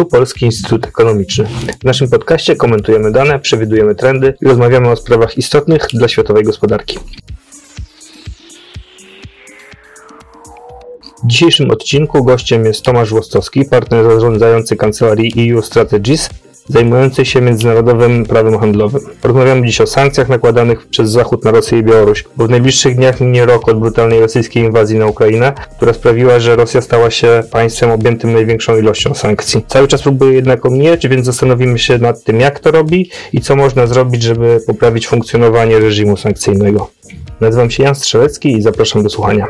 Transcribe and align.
Tu 0.00 0.06
Polski 0.06 0.44
Instytut 0.44 0.86
Ekonomiczny. 0.86 1.46
W 1.80 1.84
naszym 1.84 2.10
podcaście 2.10 2.56
komentujemy 2.56 3.12
dane, 3.12 3.38
przewidujemy 3.38 3.94
trendy 3.94 4.34
i 4.42 4.46
rozmawiamy 4.46 4.90
o 4.90 4.96
sprawach 4.96 5.38
istotnych 5.38 5.86
dla 5.92 6.08
światowej 6.08 6.44
gospodarki. 6.44 6.98
W 11.24 11.26
dzisiejszym 11.26 11.70
odcinku 11.70 12.24
gościem 12.24 12.64
jest 12.64 12.82
Tomasz 12.82 13.10
Włostowski, 13.10 13.64
partner 13.64 14.04
zarządzający 14.04 14.76
kancelarii 14.76 15.52
EU 15.52 15.62
Strategies, 15.62 16.30
zajmujący 16.70 17.24
się 17.24 17.40
międzynarodowym 17.40 18.26
prawem 18.26 18.58
handlowym. 18.58 19.00
Porozmawiamy 19.22 19.66
dziś 19.66 19.80
o 19.80 19.86
sankcjach 19.86 20.28
nakładanych 20.28 20.86
przez 20.86 21.10
Zachód 21.10 21.44
na 21.44 21.50
Rosję 21.50 21.78
i 21.78 21.82
Białoruś, 21.82 22.24
bo 22.36 22.46
w 22.46 22.50
najbliższych 22.50 22.96
dniach 22.96 23.20
minie 23.20 23.46
rok 23.46 23.68
od 23.68 23.80
brutalnej 23.80 24.20
rosyjskiej 24.20 24.62
inwazji 24.62 24.98
na 24.98 25.06
Ukrainę, 25.06 25.52
która 25.76 25.92
sprawiła, 25.92 26.40
że 26.40 26.56
Rosja 26.56 26.80
stała 26.80 27.10
się 27.10 27.42
państwem 27.52 27.90
objętym 27.90 28.32
największą 28.32 28.78
ilością 28.78 29.14
sankcji. 29.14 29.64
Cały 29.68 29.88
czas 29.88 30.02
próbuje 30.02 30.32
jednak 30.32 30.66
omijać, 30.66 31.08
więc 31.08 31.26
zastanowimy 31.26 31.78
się 31.78 31.98
nad 31.98 32.24
tym, 32.24 32.40
jak 32.40 32.60
to 32.60 32.70
robi 32.70 33.10
i 33.32 33.40
co 33.40 33.56
można 33.56 33.86
zrobić, 33.86 34.22
żeby 34.22 34.60
poprawić 34.66 35.06
funkcjonowanie 35.08 35.78
reżimu 35.78 36.16
sankcyjnego. 36.16 36.90
Nazywam 37.40 37.70
się 37.70 37.82
Jan 37.82 37.94
Strzelecki 37.94 38.52
i 38.52 38.62
zapraszam 38.62 39.02
do 39.02 39.10
słuchania. 39.10 39.46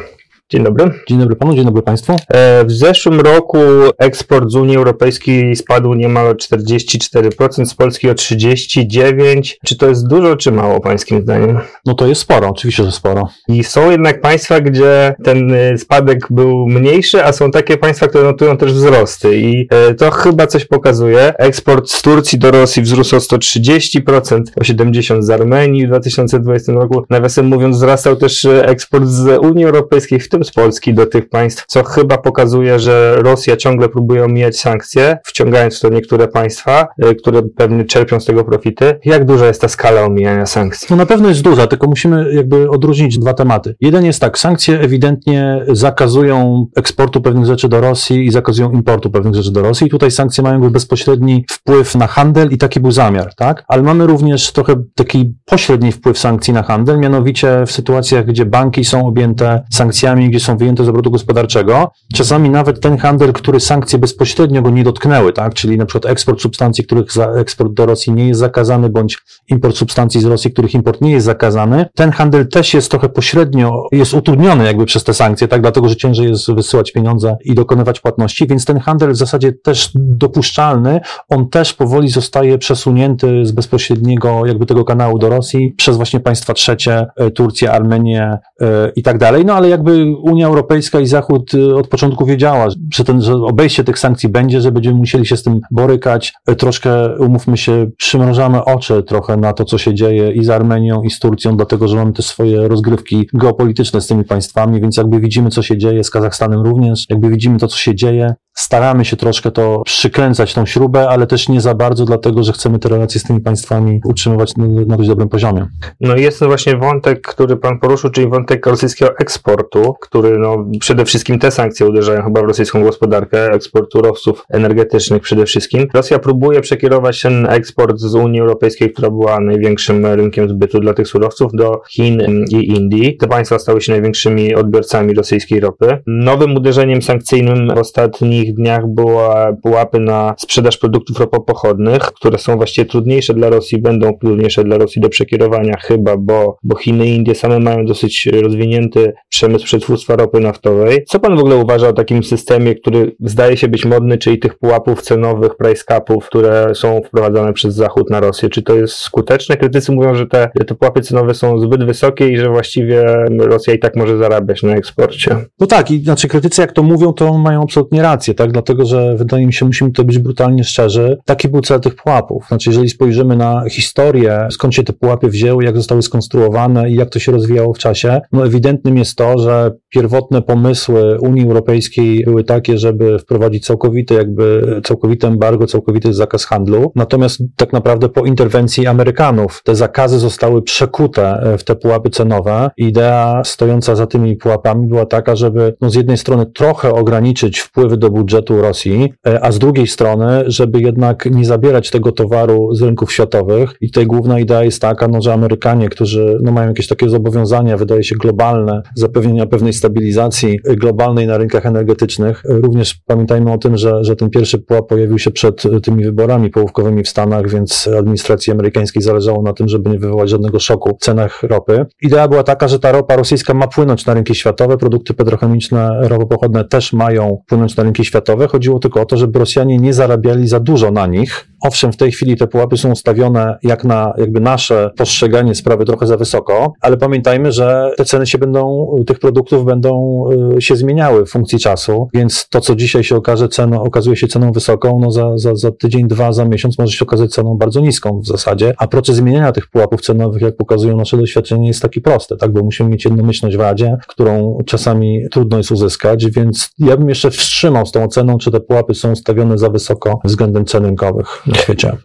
Dzień 0.53 0.65
dobry. 0.65 0.91
Dzień 1.09 1.19
dobry 1.19 1.37
panu, 1.37 1.55
dzień 1.55 1.65
dobry 1.65 1.83
państwu. 1.83 2.17
E, 2.29 2.65
w 2.65 2.73
zeszłym 2.73 3.21
roku 3.21 3.59
eksport 3.99 4.51
z 4.51 4.55
Unii 4.55 4.77
Europejskiej 4.77 5.57
spadł 5.57 5.95
niemal 5.95 6.27
o 6.27 6.33
44%, 6.33 7.67
z 7.67 7.75
Polski 7.75 8.11
o 8.11 8.15
39%. 8.15 9.57
Czy 9.65 9.77
to 9.77 9.89
jest 9.89 10.09
dużo, 10.09 10.37
czy 10.37 10.53
mało 10.53 10.81
pańskim 10.81 11.23
zdaniem? 11.23 11.59
No 11.87 11.95
to 11.95 12.07
jest 12.07 12.21
sporo, 12.21 12.49
oczywiście, 12.49 12.85
że 12.85 12.93
sporo. 12.93 13.29
I 13.49 13.65
są 13.65 13.91
jednak 13.91 14.21
państwa, 14.21 14.61
gdzie 14.61 15.15
ten 15.25 15.55
e, 15.55 15.79
spadek 15.79 16.27
był 16.31 16.67
mniejszy, 16.67 17.25
a 17.25 17.33
są 17.33 17.51
takie 17.51 17.77
państwa, 17.77 18.09
które 18.09 18.25
notują 18.25 18.57
też 18.57 18.73
wzrosty 18.73 19.37
i 19.37 19.69
e, 19.71 19.95
to 19.95 20.11
chyba 20.11 20.47
coś 20.47 20.65
pokazuje. 20.65 21.35
Eksport 21.39 21.91
z 21.91 22.03
Turcji 22.03 22.39
do 22.39 22.51
Rosji 22.51 22.83
wzrósł 22.83 23.17
o 23.17 23.19
130%, 23.19 24.43
o 24.57 24.61
70% 24.61 25.23
z 25.23 25.31
Armenii 25.31 25.87
w 25.87 25.89
2020 25.89 26.73
roku. 26.73 27.05
Nawiasem 27.11 27.47
mówiąc, 27.47 27.77
wzrastał 27.77 28.17
też 28.17 28.45
eksport 28.45 29.07
z 29.07 29.39
Unii 29.39 29.65
Europejskiej, 29.65 30.21
w 30.21 30.29
tym 30.29 30.40
z 30.45 30.51
Polski 30.51 30.95
do 30.95 31.07
tych 31.07 31.29
państw, 31.29 31.65
co 31.67 31.85
chyba 31.85 32.19
pokazuje, 32.19 32.79
że 32.79 33.17
Rosja 33.19 33.57
ciągle 33.57 33.89
próbuje 33.89 34.25
omijać 34.25 34.59
sankcje, 34.59 35.19
wciągając 35.25 35.79
w 35.79 35.81
to 35.81 35.89
niektóre 35.89 36.29
państwa, 36.29 36.89
y, 37.05 37.15
które 37.15 37.43
pewnie 37.43 37.85
czerpią 37.85 38.21
z 38.21 38.25
tego 38.25 38.45
profity. 38.45 38.99
Jak 39.05 39.25
duża 39.25 39.47
jest 39.47 39.61
ta 39.61 39.69
skala 39.69 40.03
omijania 40.03 40.47
sankcji? 40.47 40.87
No 40.91 40.97
na 40.97 41.07
pewno 41.07 41.29
jest 41.29 41.43
duża, 41.43 41.67
tylko 41.67 41.87
musimy 41.87 42.35
jakby 42.35 42.71
odróżnić 42.71 43.19
dwa 43.19 43.35
tematy. 43.35 43.75
Jeden 43.81 44.05
jest 44.05 44.21
tak, 44.21 44.39
sankcje 44.39 44.81
ewidentnie 44.81 45.65
zakazują 45.69 46.67
eksportu 46.77 47.21
pewnych 47.21 47.47
rzeczy 47.47 47.69
do 47.69 47.81
Rosji 47.81 48.27
i 48.27 48.31
zakazują 48.31 48.73
importu 48.73 49.11
pewnych 49.11 49.35
rzeczy 49.35 49.53
do 49.53 49.63
Rosji. 49.63 49.87
I 49.87 49.91
tutaj 49.91 50.11
sankcje 50.11 50.45
mają 50.45 50.71
bezpośredni 50.71 51.45
wpływ 51.51 51.95
na 51.95 52.07
handel 52.07 52.49
i 52.51 52.59
taki 52.59 52.81
był 52.81 52.91
zamiar, 52.91 53.35
tak? 53.35 53.65
Ale 53.69 53.83
mamy 53.83 54.07
również 54.07 54.53
trochę 54.53 54.75
taki 54.95 55.35
pośredni 55.45 55.93
wpływ 55.93 56.19
sankcji 56.19 56.55
na 56.55 56.63
handel, 56.63 56.99
mianowicie 56.99 57.65
w 57.67 57.73
sytuacjach, 57.73 58.27
gdzie 58.27 58.47
banki 58.47 58.85
są 58.85 59.07
objęte 59.07 59.63
sankcjami, 59.71 60.30
gdzie 60.31 60.41
są 60.41 60.57
wyjęte 60.57 60.85
z 60.85 60.89
obrotu 60.89 61.11
gospodarczego. 61.11 61.91
Czasami 62.15 62.51
nawet 62.51 62.81
ten 62.81 62.99
handel, 62.99 63.33
który 63.33 63.61
sankcje 63.61 63.99
bezpośrednio 63.99 64.63
go 64.63 64.71
nie 64.71 64.85
dotknęły, 64.85 65.33
tak? 65.33 65.55
czyli 65.55 65.79
na 65.79 65.87
przykład 65.87 66.13
eksport 66.13 66.41
substancji, 66.41 66.85
których 66.85 67.13
za 67.13 67.27
eksport 67.27 67.73
do 67.73 67.87
Rosji 67.87 68.13
nie 68.13 68.29
jest 68.29 68.41
zakazany, 68.41 68.89
bądź 68.89 69.19
import 69.49 69.77
substancji 69.77 70.21
z 70.21 70.25
Rosji, 70.25 70.53
których 70.53 70.75
import 70.75 71.01
nie 71.01 71.11
jest 71.11 71.27
zakazany, 71.27 71.87
ten 71.95 72.11
handel 72.11 72.49
też 72.49 72.75
jest 72.75 72.91
trochę 72.91 73.09
pośrednio, 73.09 73.87
jest 73.93 74.15
utrudniony 74.15 74.65
jakby 74.65 74.87
przez 74.87 75.05
te 75.05 75.15
sankcje, 75.15 75.49
tak? 75.49 75.61
dlatego 75.61 75.89
że 75.89 75.97
ciężej 75.97 76.29
jest 76.29 76.53
wysyłać 76.53 76.93
pieniądze 76.93 77.37
i 77.45 77.55
dokonywać 77.55 78.01
płatności, 78.01 78.47
więc 78.47 78.65
ten 78.65 78.79
handel 78.79 79.13
w 79.13 79.17
zasadzie 79.17 79.53
też 79.53 79.91
dopuszczalny, 79.95 81.01
on 81.29 81.49
też 81.49 81.75
powoli 81.75 82.09
zostaje 82.09 82.59
przesunięty 82.59 83.47
z 83.47 83.53
bezpośredniego 83.53 84.47
jakby 84.47 84.67
tego 84.67 84.85
kanału 84.85 85.19
do 85.19 85.29
Rosji 85.29 85.75
przez 85.77 85.97
właśnie 85.97 86.21
państwa 86.21 86.55
trzecie, 86.55 87.07
e, 87.17 87.31
Turcję, 87.31 87.73
Armenię 87.73 88.39
e, 88.61 88.93
i 88.97 89.03
tak 89.03 89.19
dalej, 89.19 89.45
no 89.45 89.55
ale 89.55 89.69
jakby 89.69 90.07
Unia 90.23 90.47
Europejska 90.47 91.01
i 91.01 91.07
Zachód 91.07 91.55
y, 91.55 91.77
od 91.77 91.89
początku 91.89 92.27
wiedziała, 92.27 92.69
że, 92.95 93.05
ten, 93.05 93.23
że 93.23 93.35
obejście 93.35 93.85
tych 93.85 93.99
sankcji 93.99 94.29
będzie, 94.29 94.61
że 94.61 94.73
będziemy 94.73 94.97
musieli 94.97 95.27
się 95.27 95.37
z 95.37 95.43
tym 95.43 95.61
borykać. 95.71 96.33
Y, 96.51 96.57
troszkę, 96.57 97.17
umówmy 97.19 97.57
się, 97.57 97.91
przymrożamy 97.97 98.65
oczy 98.65 99.03
trochę 99.03 99.37
na 99.37 99.53
to, 99.53 99.65
co 99.65 99.79
się 99.79 99.95
dzieje 99.95 100.33
i 100.33 100.45
z 100.45 100.51
Armenią, 100.51 101.03
i 101.03 101.11
z 101.11 101.19
Turcją, 101.19 101.57
dlatego, 101.57 101.89
że 101.89 101.97
mamy 101.97 102.13
te 102.13 102.23
swoje 102.23 102.69
rozgrywki 102.69 103.29
geopolityczne 103.35 104.01
z 104.01 104.07
tymi 104.07 104.25
państwami, 104.25 104.81
więc 104.81 104.97
jakby 104.97 105.21
widzimy, 105.21 105.51
co 105.51 105.63
się 105.63 105.79
dzieje, 105.79 106.05
z 106.05 106.11
Kazachstanem 106.11 106.61
również, 106.61 107.07
jakby 107.11 107.29
widzimy 107.29 107.59
to, 107.59 107.69
co 107.69 107.77
się 107.77 107.95
dzieje, 107.95 108.35
staramy 108.61 109.05
się 109.05 109.17
troszkę 109.17 109.51
to 109.51 109.83
przykręcać, 109.85 110.55
tą 110.55 110.67
śrubę, 110.67 111.09
ale 111.09 111.27
też 111.27 111.49
nie 111.49 111.61
za 111.61 111.75
bardzo, 111.75 112.05
dlatego 112.05 112.43
że 112.43 112.53
chcemy 112.53 112.79
te 112.79 112.89
relacje 112.89 113.21
z 113.21 113.25
tymi 113.25 113.41
państwami 113.41 114.01
utrzymywać 114.05 114.57
na, 114.57 114.67
na 114.87 114.97
dość 114.97 115.09
dobrym 115.09 115.29
poziomie. 115.29 115.67
No 116.01 116.17
i 116.17 116.23
jest 116.23 116.39
to 116.39 116.47
właśnie 116.47 116.77
wątek, 116.77 117.21
który 117.21 117.57
Pan 117.57 117.79
poruszył, 117.79 118.11
czyli 118.11 118.29
wątek 118.29 118.67
rosyjskiego 118.67 119.19
eksportu, 119.19 119.95
który 120.01 120.39
no, 120.39 120.65
przede 120.81 121.05
wszystkim 121.05 121.39
te 121.39 121.51
sankcje 121.51 121.87
uderzają 121.87 122.23
chyba 122.23 122.43
w 122.43 122.45
rosyjską 122.45 122.83
gospodarkę, 122.83 123.53
eksport 123.53 123.93
surowców 123.93 124.45
energetycznych 124.51 125.23
przede 125.23 125.47
wszystkim. 125.47 125.87
Rosja 125.95 126.19
próbuje 126.19 126.61
przekierować 126.61 127.23
ten 127.23 127.47
eksport 127.47 127.99
z 127.99 128.15
Unii 128.15 128.41
Europejskiej, 128.41 128.93
która 128.93 129.11
była 129.11 129.41
największym 129.41 130.07
rynkiem 130.07 130.49
zbytu 130.49 130.81
dla 130.81 130.95
tych 130.95 131.09
surowców, 131.09 131.53
do 131.55 131.81
Chin 131.91 132.45
i 132.51 132.69
Indii. 132.69 133.17
Te 133.17 133.27
państwa 133.27 133.59
stały 133.59 133.81
się 133.81 133.93
największymi 133.93 134.55
odbiorcami 134.55 135.15
rosyjskiej 135.15 135.61
ropy. 135.61 135.99
Nowym 136.07 136.57
uderzeniem 136.57 137.03
sankcyjnym 137.03 137.69
w 137.75 137.79
ostatnich 137.79 138.50
dniach 138.55 138.87
była 138.87 139.53
pułapy 139.63 140.01
na 140.01 140.35
sprzedaż 140.39 140.79
produktów 140.79 141.21
ropopochodnych, 141.21 142.03
które 142.03 142.39
są 142.39 142.57
właściwie 142.57 142.87
trudniejsze 142.87 143.35
dla 143.35 143.51
Rosji, 143.51 143.83
będą 143.83 144.19
trudniejsze 144.19 144.65
dla 144.65 144.79
Rosji 144.79 145.03
do 145.03 145.09
przekierowania 145.09 145.77
chyba, 145.81 146.17
bo, 146.17 146.57
bo 146.63 146.77
Chiny 146.77 147.07
i 147.07 147.15
Indie 147.15 147.35
same 147.35 147.59
mają 147.59 147.85
dosyć 147.85 148.27
rozwinięty 148.27 149.13
przemysł 149.29 149.65
przetwórstwa 149.65 150.17
ropy 150.17 150.41
naftowej. 150.41 151.05
Co 151.09 151.21
pan 151.21 151.37
w 151.37 151.41
ogóle 151.41 151.57
uważa 151.57 151.89
o 151.89 151.93
takim 151.93 152.23
systemie, 152.23 152.75
który 152.75 153.17
zdaje 153.21 153.57
się 153.57 153.69
być 153.69 153.85
modny, 153.85 154.19
czyli 154.19 154.39
tych 154.39 154.59
pułapów 154.59 155.03
cenowych, 155.03 155.57
price 155.57 155.85
capów, 155.89 156.27
które 156.27 156.75
są 156.75 157.01
wprowadzane 157.07 157.53
przez 157.53 157.75
Zachód 157.75 158.11
na 158.11 158.21
Rosję? 158.21 158.49
Czy 158.49 158.63
to 158.63 158.77
jest 158.77 158.95
skuteczne? 158.95 159.57
Krytycy 159.57 159.93
mówią, 159.93 160.15
że 160.15 160.27
te, 160.27 160.51
te 160.67 160.75
pułapy 160.75 161.01
cenowe 161.01 161.35
są 161.35 161.59
zbyt 161.59 161.85
wysokie 161.85 162.29
i 162.29 162.37
że 162.37 162.49
właściwie 162.49 163.05
Rosja 163.39 163.75
i 163.75 163.79
tak 163.79 163.97
może 163.97 164.19
zarabiać 164.19 164.63
na 164.63 164.75
eksporcie. 164.75 165.37
No 165.61 165.67
tak, 165.67 165.91
i 165.91 166.05
znaczy 166.05 166.29
krytycy 166.29 166.61
jak 166.61 166.73
to 166.73 166.83
mówią, 166.83 167.13
to 167.13 167.39
mają 167.39 167.63
absolutnie 167.63 168.03
rację 168.03 168.30
tak? 168.35 168.53
Dlatego, 168.53 168.85
że 168.87 169.17
wydaje 169.17 169.47
mi 169.47 169.53
się, 169.53 169.67
musimy 169.67 169.93
to 169.93 170.05
być 170.05 170.19
brutalnie 170.19 170.65
szczerzy. 170.65 171.19
Taki 171.25 171.49
był 171.49 171.61
cel 171.61 171.81
tych 171.81 171.95
pułapów. 171.95 172.45
Znaczy, 172.49 172.71
jeżeli 172.71 172.89
spojrzymy 172.89 173.37
na 173.37 173.63
historię, 173.71 174.49
skąd 174.51 174.75
się 174.75 174.83
te 174.83 174.93
pułapy 174.93 175.29
wzięły, 175.29 175.65
jak 175.65 175.77
zostały 175.77 176.03
skonstruowane 176.03 176.91
i 176.91 176.95
jak 176.95 177.11
to 177.11 177.19
się 177.19 177.33
rozwijało 177.33 177.75
w 177.75 177.79
czasie, 177.79 178.21
no 178.33 178.47
ewidentnym 178.47 178.97
jest 178.97 179.17
to, 179.17 179.39
że 179.39 179.73
pierwotne 179.89 180.43
pomysły 180.43 181.19
Unii 181.21 181.47
Europejskiej 181.47 182.25
były 182.25 182.45
takie, 182.45 182.79
żeby 182.79 183.19
wprowadzić 183.19 183.67
całkowity, 183.67 184.15
jakby 184.15 184.81
całkowite 184.85 185.29
embargo, 185.29 185.67
całkowity 185.67 186.15
zakaz 186.15 186.45
handlu. 186.45 186.93
Natomiast 186.97 187.43
tak 187.57 187.73
naprawdę 187.73 188.09
po 188.09 188.25
interwencji 188.25 188.87
Amerykanów 188.87 189.63
te 189.65 189.75
zakazy 189.75 190.19
zostały 190.19 190.63
przekute 190.63 191.55
w 191.59 191.65
te 191.65 191.77
pułapy 191.77 192.11
cenowe. 192.11 192.71
Idea 192.77 193.43
stojąca 193.45 193.95
za 193.97 194.07
tymi 194.07 194.37
pułapami 194.37 194.87
była 194.87 195.07
taka, 195.07 195.37
żeby 195.37 195.75
no, 195.81 195.91
z 195.91 195.95
jednej 195.95 196.17
strony 196.17 196.47
trochę 196.47 196.93
ograniczyć 196.95 197.59
wpływy 197.59 197.97
do 197.97 198.11
budżetu, 198.11 198.20
budżetu 198.21 198.63
Rosji, 198.63 199.13
e, 199.27 199.45
a 199.45 199.53
z 199.53 199.59
drugiej 199.59 199.87
strony, 199.87 200.45
żeby 200.47 200.81
jednak 200.81 201.27
nie 201.31 201.45
zabierać 201.45 201.91
tego 201.91 202.13
towaru 202.13 202.75
z 202.75 202.83
rynków 202.83 203.13
światowych. 203.13 203.75
I 203.81 203.91
tutaj 203.91 204.07
główna 204.07 204.41
idea 204.41 204.65
jest 204.65 204.83
taka, 204.83 205.09
no, 205.09 205.23
że 205.23 205.33
Amerykanie, 205.33 205.89
którzy 205.89 206.39
no, 206.43 206.53
mają 206.53 206.69
jakieś 206.69 206.89
takie 206.89 207.09
zobowiązania, 207.09 207.77
wydaje 207.77 208.05
się 208.05 208.17
globalne, 208.17 208.83
zapewnienia 208.95 209.47
pewnej 209.47 209.73
stabilizacji 209.73 210.59
globalnej 210.65 211.27
na 211.27 211.39
rynkach 211.39 211.67
energetycznych. 211.67 212.43
Również 212.45 212.95
pamiętajmy 213.07 213.53
o 213.53 213.59
tym, 213.59 213.77
że, 213.77 214.05
że 214.05 214.17
ten 214.17 214.31
pierwszy 214.31 214.59
pułap 214.59 214.87
pojawił 214.89 215.19
się 215.19 215.31
przed 215.31 215.63
tymi 215.83 216.05
wyborami 216.05 216.51
połówkowymi 216.51 217.03
w 217.03 217.09
Stanach, 217.09 217.51
więc 217.51 217.89
administracji 217.99 218.53
amerykańskiej 218.53 219.03
zależało 219.03 219.43
na 219.43 219.53
tym, 219.53 219.69
żeby 219.69 219.91
nie 219.91 219.99
wywołać 219.99 220.31
żadnego 220.31 220.59
szoku 220.59 220.97
w 221.01 221.05
cenach 221.05 221.43
ropy. 221.43 221.87
Idea 222.03 222.29
była 222.29 222.43
taka, 222.43 222.69
że 222.69 222.79
ta 222.79 222.93
ropa 222.93 223.17
rosyjska 223.17 223.55
ma 223.55 223.67
płynąć 223.67 224.07
na 224.07 224.15
rynki 224.15 224.35
światowe, 224.35 224.77
produkty 224.77 225.15
petrochemiczne, 225.15 226.01
ropopochodne 226.01 226.65
też 226.65 226.93
mają 226.93 227.39
płynąć 227.47 227.77
na 227.77 227.83
rynki 227.83 228.05
światowe. 228.05 228.10
Chodziło 228.49 228.79
tylko 228.79 229.01
o 229.01 229.07
to, 229.07 229.17
żeby 229.17 229.39
Rosjanie 229.39 229.79
nie 229.79 229.95
zarabiali 229.95 230.49
za 230.49 230.61
dużo 230.61 230.91
na 230.91 231.07
nich, 231.07 231.50
owszem, 231.61 231.93
w 231.93 231.97
tej 231.97 232.13
chwili 232.13 232.37
te 232.37 232.47
pułapy 232.47 232.77
są 232.77 232.91
ustawione 232.91 233.59
jak 233.63 233.85
na 233.85 234.13
jakby 234.19 234.41
nasze 234.41 234.91
postrzeganie 234.97 235.55
sprawy 235.55 235.85
trochę 235.85 236.07
za 236.07 236.17
wysoko, 236.17 236.73
ale 236.81 236.97
pamiętajmy, 236.97 237.53
że 237.53 237.91
te 237.97 238.05
ceny 238.05 238.27
się 238.27 238.39
będą, 238.39 238.87
tych 239.07 239.19
produktów 239.19 239.65
będą 239.65 240.25
y, 240.57 240.63
się 240.63 240.77
zmieniały 240.77 241.27
w 241.27 241.31
funkcji 241.31 241.59
czasu, 241.59 242.09
więc 242.15 242.49
to, 242.49 242.61
co 242.61 242.77
dzisiaj 242.77 243.05
się 243.05 243.17
okaże 243.17 243.49
ceną, 243.49 243.83
okazuje 243.83 244.17
się 244.17 244.29
ceną 244.29 244.53
wysoką, 244.53 244.99
no 245.01 245.11
za, 245.11 245.39
za, 245.39 245.55
za 245.55 245.71
tydzień, 245.73 246.09
dwa, 246.09 246.33
za 246.33 246.45
miesiąc 246.45 246.79
może 246.79 246.93
się 246.93 247.05
okazać 247.05 247.31
ceną 247.31 247.57
bardzo 247.57 247.81
niską 247.81 248.21
w 248.21 248.27
zasadzie, 248.27 248.75
a 248.79 248.89
proces 248.89 249.17
zmieniania 249.17 249.53
tych 249.53 249.67
pułapów 249.67 250.01
cenowych, 250.01 250.43
jak 250.43 250.57
pokazują 250.57 250.97
nasze 250.97 251.17
doświadczenia, 251.17 251.69
jest 251.69 251.83
taki 251.83 252.01
prosty, 252.01 252.37
tak, 252.37 252.53
bo 252.53 252.63
musimy 252.63 252.91
mieć 252.91 253.05
jednomyślność 253.05 253.57
w 253.57 253.61
Radzie, 253.61 253.97
którą 254.09 254.59
czasami 254.67 255.23
trudno 255.31 255.59
jest 255.59 255.71
uzyskać, 255.71 256.31
więc 256.31 256.71
ja 256.79 256.97
bym 256.97 257.09
jeszcze 257.09 257.31
wstrzymał 257.31 257.87
z 257.87 257.93
tą 257.93 258.05
oceną, 258.05 258.39
czy 258.39 258.51
te 258.51 258.61
pułapy 258.61 258.95
są 258.95 259.13
ustawione 259.13 259.59
za 259.59 259.71
wysoko 259.71 260.21
względem 260.25 260.65
cen 260.65 260.85
rynkowych 260.85 261.43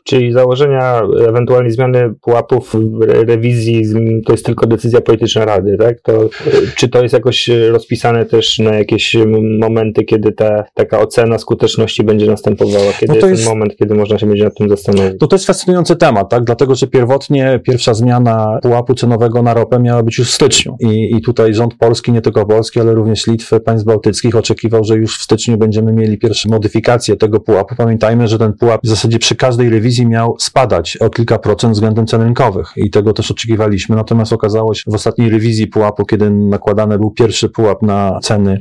Czyli 0.03 0.31
założenia 0.31 1.01
ewentualnej 1.27 1.71
zmiany 1.71 2.13
pułapów 2.21 2.75
rewizji 3.27 3.83
to 4.25 4.33
jest 4.33 4.45
tylko 4.45 4.67
decyzja 4.67 5.01
polityczna 5.01 5.45
Rady, 5.45 5.77
tak? 5.79 6.01
To, 6.01 6.29
czy 6.75 6.89
to 6.89 7.01
jest 7.03 7.13
jakoś 7.13 7.49
rozpisane 7.71 8.25
też 8.25 8.59
na 8.59 8.75
jakieś 8.75 9.15
momenty, 9.59 10.03
kiedy 10.03 10.31
ta 10.31 10.63
taka 10.73 10.99
ocena 10.99 11.37
skuteczności 11.37 12.03
będzie 12.03 12.25
następowała? 12.25 12.93
Kiedy 12.99 13.13
no 13.13 13.19
to 13.19 13.27
jest, 13.27 13.29
jest 13.29 13.43
ten 13.43 13.53
moment, 13.57 13.75
kiedy 13.77 13.95
można 13.95 14.17
się 14.17 14.25
będzie 14.25 14.43
nad 14.43 14.55
tym 14.55 14.69
zastanowić? 14.69 15.19
To, 15.19 15.27
to 15.27 15.35
jest 15.35 15.45
fascynujący 15.45 15.95
temat, 15.95 16.29
tak? 16.29 16.43
Dlatego, 16.43 16.75
że 16.75 16.87
pierwotnie 16.87 17.59
pierwsza 17.63 17.93
zmiana 17.93 18.59
pułapu 18.61 18.93
cenowego 18.93 19.41
na 19.41 19.53
ropę 19.53 19.79
miała 19.79 20.03
być 20.03 20.17
już 20.17 20.31
w 20.31 20.33
styczniu 20.33 20.75
i, 20.79 21.15
i 21.15 21.21
tutaj 21.21 21.53
rząd 21.53 21.75
polski, 21.77 22.11
nie 22.11 22.21
tylko 22.21 22.45
polski, 22.45 22.79
ale 22.79 22.93
również 22.93 23.27
Litwy, 23.27 23.59
państw 23.59 23.85
bałtyckich 23.85 24.35
oczekiwał, 24.35 24.83
że 24.83 24.95
już 24.95 25.17
w 25.17 25.21
styczniu 25.21 25.57
będziemy 25.57 25.93
mieli 25.93 26.17
pierwsze 26.17 26.49
modyfikacje 26.49 27.15
tego 27.15 27.39
pułapu. 27.39 27.75
Pamiętajmy, 27.77 28.27
że 28.27 28.39
ten 28.39 28.53
pułap 28.53 28.81
w 28.83 28.87
zasadzie 28.87 29.19
przy 29.19 29.34
każdej 29.35 29.69
rewizji 29.69 30.07
miał 30.07 30.35
spadać 30.39 30.97
o 30.97 31.09
kilka 31.09 31.39
procent 31.39 31.73
względem 31.73 32.07
cen 32.07 32.21
rynkowych 32.21 32.73
i 32.75 32.89
tego 32.89 33.13
też 33.13 33.31
oczekiwaliśmy. 33.31 33.95
Natomiast 33.95 34.33
okazało 34.33 34.73
się 34.73 34.83
w 34.91 34.93
ostatniej 34.95 35.29
rewizji 35.29 35.67
pułapu, 35.67 36.05
kiedy 36.05 36.29
nakładany 36.29 36.99
był 36.99 37.11
pierwszy 37.11 37.49
pułap 37.49 37.81
na 37.81 38.19
ceny 38.23 38.59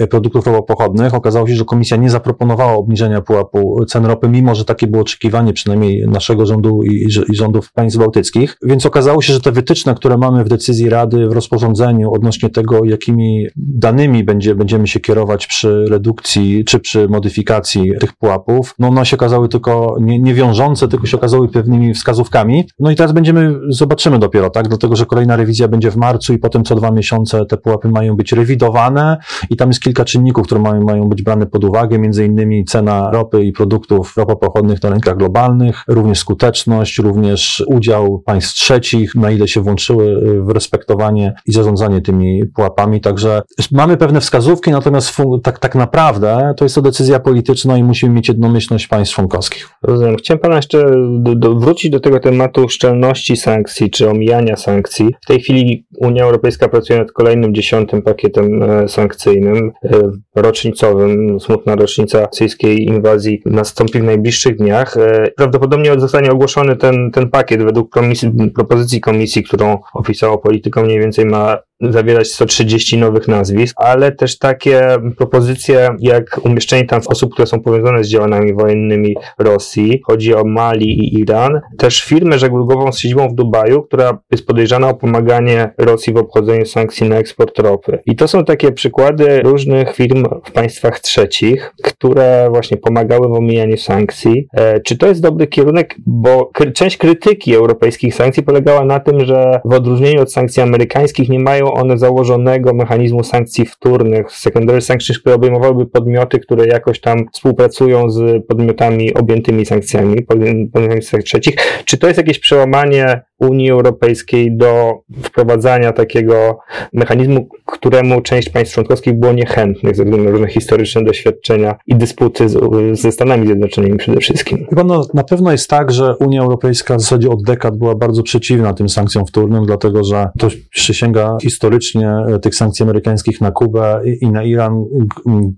e, 0.00 0.06
produktów 0.06 0.46
ropopochodnych, 0.46 1.14
okazało 1.14 1.48
się, 1.48 1.54
że 1.54 1.64
komisja 1.64 1.96
nie 1.96 2.10
zaproponowała 2.10 2.72
obniżenia 2.72 3.20
pułapu 3.20 3.84
cen 3.88 4.06
ropy, 4.06 4.28
mimo 4.28 4.54
że 4.54 4.64
takie 4.64 4.86
było 4.86 5.02
oczekiwanie 5.02 5.52
przynajmniej 5.52 6.06
naszego 6.06 6.46
rządu 6.46 6.82
i, 6.82 7.06
i 7.28 7.36
rządów 7.36 7.72
państw 7.72 7.98
bałtyckich. 7.98 8.56
Więc 8.62 8.86
okazało 8.86 9.22
się, 9.22 9.32
że 9.32 9.40
te 9.40 9.52
wytyczne, 9.52 9.94
które 9.94 10.16
mamy 10.16 10.44
w 10.44 10.48
decyzji 10.48 10.88
Rady, 10.90 11.28
w 11.28 11.32
rozporządzeniu 11.32 12.12
odnośnie 12.12 12.50
tego, 12.50 12.84
jakimi 12.84 13.46
danymi 13.56 14.24
będzie, 14.24 14.54
będziemy 14.54 14.86
się 14.86 15.00
kierować 15.00 15.46
przy 15.46 15.84
redukcji 15.88 16.64
czy 16.64 16.80
przy 16.80 17.08
modyfikacji 17.08 17.92
tych 18.00 18.12
pułapów, 18.12 18.74
no 18.78 18.88
one 18.88 19.06
się 19.06 19.16
okazały 19.16 19.48
tylko 19.48 19.96
nie, 20.08 20.18
nie 20.18 20.34
wiążące, 20.34 20.88
tylko 20.88 21.06
się 21.06 21.16
okazały 21.16 21.48
pewnymi 21.48 21.94
wskazówkami. 21.94 22.68
No 22.78 22.90
i 22.90 22.96
teraz 22.96 23.12
będziemy, 23.12 23.54
zobaczymy 23.68 24.18
dopiero, 24.18 24.50
tak? 24.50 24.68
Dlatego, 24.68 24.96
że 24.96 25.06
kolejna 25.06 25.36
rewizja 25.36 25.68
będzie 25.68 25.90
w 25.90 25.96
marcu 25.96 26.32
i 26.32 26.38
potem 26.38 26.64
co 26.64 26.74
dwa 26.74 26.90
miesiące 26.90 27.46
te 27.46 27.56
pułapy 27.56 27.88
mają 27.88 28.16
być 28.16 28.32
rewidowane 28.32 29.16
i 29.50 29.56
tam 29.56 29.68
jest 29.68 29.80
kilka 29.80 30.04
czynników, 30.04 30.46
które 30.46 30.60
mają, 30.60 30.82
mają 30.82 31.08
być 31.08 31.22
brane 31.22 31.46
pod 31.46 31.64
uwagę, 31.64 31.98
między 31.98 32.24
innymi 32.24 32.64
cena 32.64 33.10
ropy 33.10 33.44
i 33.44 33.52
produktów 33.52 34.16
ropopochodnych 34.16 34.82
na 34.82 34.90
rynkach 34.90 35.16
globalnych, 35.16 35.84
również 35.88 36.18
skuteczność, 36.18 36.98
również 36.98 37.64
udział 37.66 38.22
państw 38.26 38.54
trzecich, 38.54 39.14
na 39.14 39.30
ile 39.30 39.48
się 39.48 39.60
włączyły 39.60 40.20
w 40.44 40.50
respektowanie 40.50 41.34
i 41.46 41.52
zarządzanie 41.52 42.00
tymi 42.00 42.46
pułapami. 42.54 43.00
Także 43.00 43.42
mamy 43.72 43.96
pewne 43.96 44.20
wskazówki, 44.20 44.70
natomiast 44.70 45.16
tak, 45.42 45.58
tak 45.58 45.74
naprawdę 45.74 46.54
to 46.56 46.64
jest 46.64 46.74
to 46.74 46.82
decyzja 46.82 47.20
polityczna 47.20 47.78
i 47.78 47.84
musimy 47.84 48.14
mieć 48.14 48.28
jednomyślność 48.28 48.86
państw 48.86 49.14
członkowskich. 49.14 49.68
Rozumiem. 49.98 50.16
Chciałem 50.16 50.38
Pana 50.38 50.56
jeszcze 50.56 50.90
do, 51.10 51.34
do, 51.34 51.54
wrócić 51.54 51.90
do 51.90 52.00
tego 52.00 52.20
tematu 52.20 52.68
szczelności 52.68 53.36
sankcji 53.36 53.90
czy 53.90 54.10
omijania 54.10 54.56
sankcji. 54.56 55.14
W 55.22 55.26
tej 55.26 55.40
chwili 55.40 55.86
Unia 55.96 56.24
Europejska 56.24 56.68
pracuje 56.68 56.98
nad 56.98 57.12
kolejnym 57.12 57.54
dziesiątym 57.54 58.02
pakietem 58.02 58.62
e, 58.62 58.88
sankcyjnym, 58.88 59.72
e, 59.84 59.90
rocznicowym. 60.36 61.40
Smutna 61.40 61.76
rocznica 61.76 62.26
rosyjskiej 62.26 62.84
inwazji 62.84 63.42
nastąpi 63.46 64.00
w 64.00 64.04
najbliższych 64.04 64.56
dniach. 64.56 64.96
E, 64.96 65.30
prawdopodobnie 65.36 66.00
zostanie 66.00 66.30
ogłoszony 66.30 66.76
ten, 66.76 67.10
ten 67.10 67.30
pakiet 67.30 67.62
według 67.62 67.90
komisji, 67.90 68.30
propozycji 68.54 69.00
komisji, 69.00 69.42
którą 69.42 69.78
opisało 69.94 70.38
polityką, 70.38 70.84
mniej 70.84 71.00
więcej 71.00 71.24
ma 71.24 71.58
zawierać 71.80 72.28
130 72.28 72.98
nowych 72.98 73.28
nazwisk, 73.28 73.76
ale 73.78 74.12
też 74.12 74.38
takie 74.38 74.96
propozycje 75.16 75.88
jak 75.98 76.40
umieszczenie 76.44 76.84
tam 76.84 77.00
osób, 77.06 77.32
które 77.32 77.46
są 77.46 77.60
powiązane 77.60 78.04
z 78.04 78.08
działaniami 78.08 78.54
wojennymi 78.54 79.16
Rosji. 79.38 80.00
Chodzi 80.04 80.34
o 80.34 80.44
Mali 80.44 80.98
i 80.98 81.20
Iran. 81.20 81.60
Też 81.78 82.04
firmę 82.04 82.38
żeglugową 82.38 82.92
z 82.92 82.98
siedzibą 82.98 83.28
w 83.28 83.34
Dubaju, 83.34 83.82
która 83.82 84.18
jest 84.30 84.46
podejrzana 84.46 84.88
o 84.88 84.94
pomaganie 84.94 85.70
Rosji 85.78 86.12
w 86.12 86.16
obchodzeniu 86.16 86.66
sankcji 86.66 87.08
na 87.08 87.16
eksport 87.16 87.58
ropy. 87.58 87.98
I 88.06 88.16
to 88.16 88.28
są 88.28 88.44
takie 88.44 88.72
przykłady 88.72 89.40
różnych 89.40 89.94
firm 89.94 90.24
w 90.44 90.52
państwach 90.52 91.00
trzecich, 91.00 91.74
które 91.82 92.48
właśnie 92.50 92.76
pomagały 92.76 93.28
w 93.28 93.32
omijaniu 93.32 93.76
sankcji. 93.76 94.48
E, 94.54 94.80
czy 94.80 94.98
to 94.98 95.06
jest 95.06 95.22
dobry 95.22 95.46
kierunek? 95.46 95.94
Bo 96.06 96.50
część 96.74 96.96
krytyki 96.96 97.54
europejskich 97.54 98.14
sankcji 98.14 98.42
polegała 98.42 98.84
na 98.84 99.00
tym, 99.00 99.24
że 99.24 99.60
w 99.64 99.74
odróżnieniu 99.74 100.22
od 100.22 100.32
sankcji 100.32 100.62
amerykańskich 100.62 101.28
nie 101.28 101.38
mają 101.38 101.67
one 101.74 101.98
założonego 101.98 102.74
mechanizmu 102.74 103.24
sankcji 103.24 103.66
wtórnych, 103.66 104.32
secondary 104.32 104.80
sanctions, 104.80 105.18
które 105.18 105.34
obejmowałyby 105.34 105.86
podmioty, 105.86 106.38
które 106.38 106.66
jakoś 106.66 107.00
tam 107.00 107.26
współpracują 107.32 108.10
z 108.10 108.46
podmiotami 108.46 109.14
objętymi 109.14 109.66
sankcjami, 109.66 110.22
podmiotami 110.22 111.00
trzecich. 111.24 111.54
Czy 111.84 111.98
to 111.98 112.06
jest 112.06 112.18
jakieś 112.18 112.38
przełamanie 112.38 113.22
Unii 113.38 113.70
Europejskiej 113.70 114.56
do 114.56 114.94
wprowadzania 115.22 115.92
takiego 115.92 116.58
mechanizmu, 116.92 117.48
któremu 117.66 118.20
część 118.20 118.48
państw 118.48 118.74
członkowskich 118.74 119.14
było 119.14 119.32
niechętnych 119.32 119.96
ze 119.96 120.04
względu 120.04 120.24
na 120.24 120.30
różne 120.30 120.48
historyczne 120.48 121.04
doświadczenia 121.04 121.74
i 121.86 121.94
dysputy 121.94 122.48
z, 122.48 122.58
ze 123.00 123.12
Stanami 123.12 123.46
Zjednoczonymi 123.46 123.98
przede 123.98 124.20
wszystkim. 124.20 124.66
Chyba 124.68 124.84
no, 124.84 125.04
na 125.14 125.24
pewno 125.24 125.52
jest 125.52 125.70
tak, 125.70 125.92
że 125.92 126.16
Unia 126.16 126.42
Europejska 126.42 126.96
w 126.96 127.00
zasadzie 127.00 127.30
od 127.30 127.42
dekad 127.42 127.76
była 127.76 127.94
bardzo 127.94 128.22
przeciwna 128.22 128.74
tym 128.74 128.88
sankcjom 128.88 129.26
wtórnym, 129.26 129.66
dlatego 129.66 130.04
że 130.04 130.28
to 130.38 130.48
przysięga 130.70 131.36
historycznie 131.58 132.10
e, 132.10 132.38
tych 132.38 132.54
sankcji 132.54 132.82
amerykańskich 132.82 133.40
na 133.40 133.50
Kubę 133.50 134.00
i, 134.04 134.24
i 134.24 134.30
na 134.30 134.42
Iran, 134.42 134.84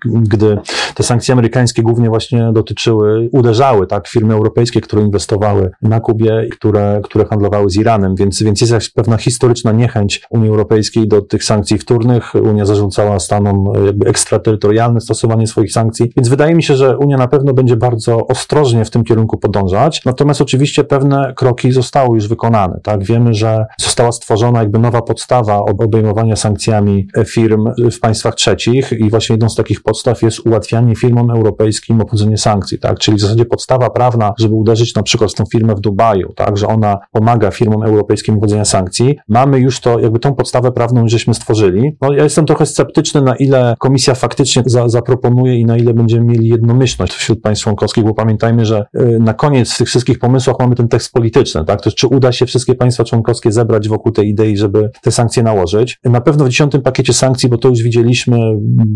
gdy 0.06 0.58
te 0.94 1.02
sankcje 1.02 1.32
amerykańskie 1.32 1.82
głównie 1.82 2.08
właśnie 2.08 2.50
dotyczyły, 2.52 3.29
uderzały 3.32 3.87
tak, 3.87 4.08
firmy 4.08 4.35
europejskie, 4.35 4.81
które 4.81 5.02
inwestowały 5.02 5.70
na 5.82 6.00
Kubie 6.00 6.49
które, 6.52 7.00
które 7.05 7.25
handlowały 7.25 7.70
z 7.70 7.76
Iranem, 7.76 8.14
więc, 8.14 8.43
więc 8.43 8.61
jest 8.61 8.94
pewna 8.94 9.17
historyczna 9.17 9.73
niechęć 9.73 10.23
Unii 10.31 10.49
Europejskiej 10.49 11.08
do 11.08 11.23
tych 11.23 11.44
sankcji 11.44 11.79
wtórnych. 11.79 12.35
Unia 12.35 12.64
zarzucała 12.64 13.19
Stanom 13.19 13.73
jakby 13.87 14.08
ekstraterytorialne 14.08 15.00
stosowanie 15.00 15.47
swoich 15.47 15.73
sankcji, 15.73 16.12
więc 16.17 16.29
wydaje 16.29 16.55
mi 16.55 16.62
się, 16.62 16.76
że 16.76 16.99
Unia 16.99 17.17
na 17.17 17.29
pewno 17.29 17.55
będzie 17.55 17.76
bardzo 17.76 18.26
ostrożnie 18.26 18.85
w 18.85 18.91
tym 18.91 19.05
kierunku 19.05 19.38
podążać. 19.38 20.05
Natomiast 20.05 20.41
oczywiście 20.41 20.85
pewne 20.85 21.32
kroki 21.37 21.73
zostały 21.73 22.14
już 22.14 22.29
wykonane. 22.29 22.81
Tak? 22.82 23.05
Wiemy, 23.05 23.35
że 23.35 23.67
została 23.79 24.12
stworzona 24.12 24.58
jakby 24.58 24.79
nowa 24.79 25.02
podstawa 25.02 25.58
obejmowania 25.90 26.37
sankcjami 26.37 27.08
firm 27.26 27.69
w 27.92 28.00
państwach 28.00 28.34
trzecich 28.34 28.92
i 28.92 29.10
właśnie 29.10 29.34
jedną 29.34 29.48
z 29.48 29.54
takich 29.54 29.82
podstaw 29.82 30.22
jest 30.22 30.46
ułatwianie 30.46 30.96
firmom 30.96 31.31
europejskim 31.31 32.00
obchodzenie 32.00 32.38
sankcji, 32.38 32.78
tak? 32.78 32.98
Czyli 32.98 33.16
w 33.16 33.20
zasadzie 33.20 33.44
podstawa 33.44 33.90
prawna, 33.90 34.32
żeby 34.38 34.54
uderzyć 34.54 34.94
na 34.94 35.02
przykład 35.02 35.31
w 35.31 35.34
tą 35.34 35.44
firmę 35.52 35.75
w 35.75 35.80
Dubaju, 35.80 36.32
tak? 36.37 36.56
Że 36.56 36.66
ona 36.66 36.99
pomaga 37.12 37.50
firmom 37.50 37.82
europejskim 37.82 38.37
wchodzenia 38.37 38.64
sankcji. 38.64 39.18
Mamy 39.28 39.59
już 39.59 39.80
to, 39.80 39.99
jakby 39.99 40.18
tą 40.18 40.35
podstawę 40.35 40.73
prawną 40.73 41.09
żeśmy 41.09 41.35
stworzyli. 41.35 41.97
No, 42.00 42.12
ja 42.12 42.25
jestem 42.25 42.47
trochę 42.47 42.66
sceptyczny, 42.66 43.23
na 43.23 43.37
ile 43.37 43.75
komisja 43.78 44.14
faktycznie 44.14 44.62
za, 44.66 44.88
zaproponuje 44.88 45.59
i 45.59 45.64
na 45.64 45.76
ile 45.76 45.94
będziemy 45.94 46.26
mieli 46.26 46.49
jednomyślność 46.49 47.12
wśród 47.12 47.42
państw 47.42 47.64
członkowskich, 47.64 48.04
bo 48.04 48.14
pamiętajmy, 48.14 48.66
że 48.66 48.87
y, 49.00 49.18
na 49.20 49.35
koniec 49.35 49.73
w 49.73 49.78
tych 49.78 49.88
wszystkich 49.88 50.18
pomysłach 50.18 50.56
mamy 50.61 50.75
ten 50.75 50.88
tekst 50.88 51.12
polityczny, 51.12 51.64
tak? 51.64 51.80
To 51.80 51.92
czy 51.92 52.06
uda 52.06 52.32
się 52.32 52.47
wszystkie 52.47 52.75
państwa 52.75 53.04
członkowskie 53.04 53.52
zebrać 53.52 53.88
wokół 53.88 54.12
tej 54.12 54.28
idei, 54.28 54.56
żeby 54.56 54.90
te 55.02 55.11
sankcje 55.11 55.42
nałożyć? 55.42 55.79
Na 56.04 56.20
pewno 56.20 56.44
w 56.44 56.49
dziesiątym 56.49 56.82
pakiecie 56.82 57.12
sankcji, 57.12 57.49
bo 57.49 57.58
to 57.58 57.68
już 57.68 57.82
widzieliśmy, 57.82 58.38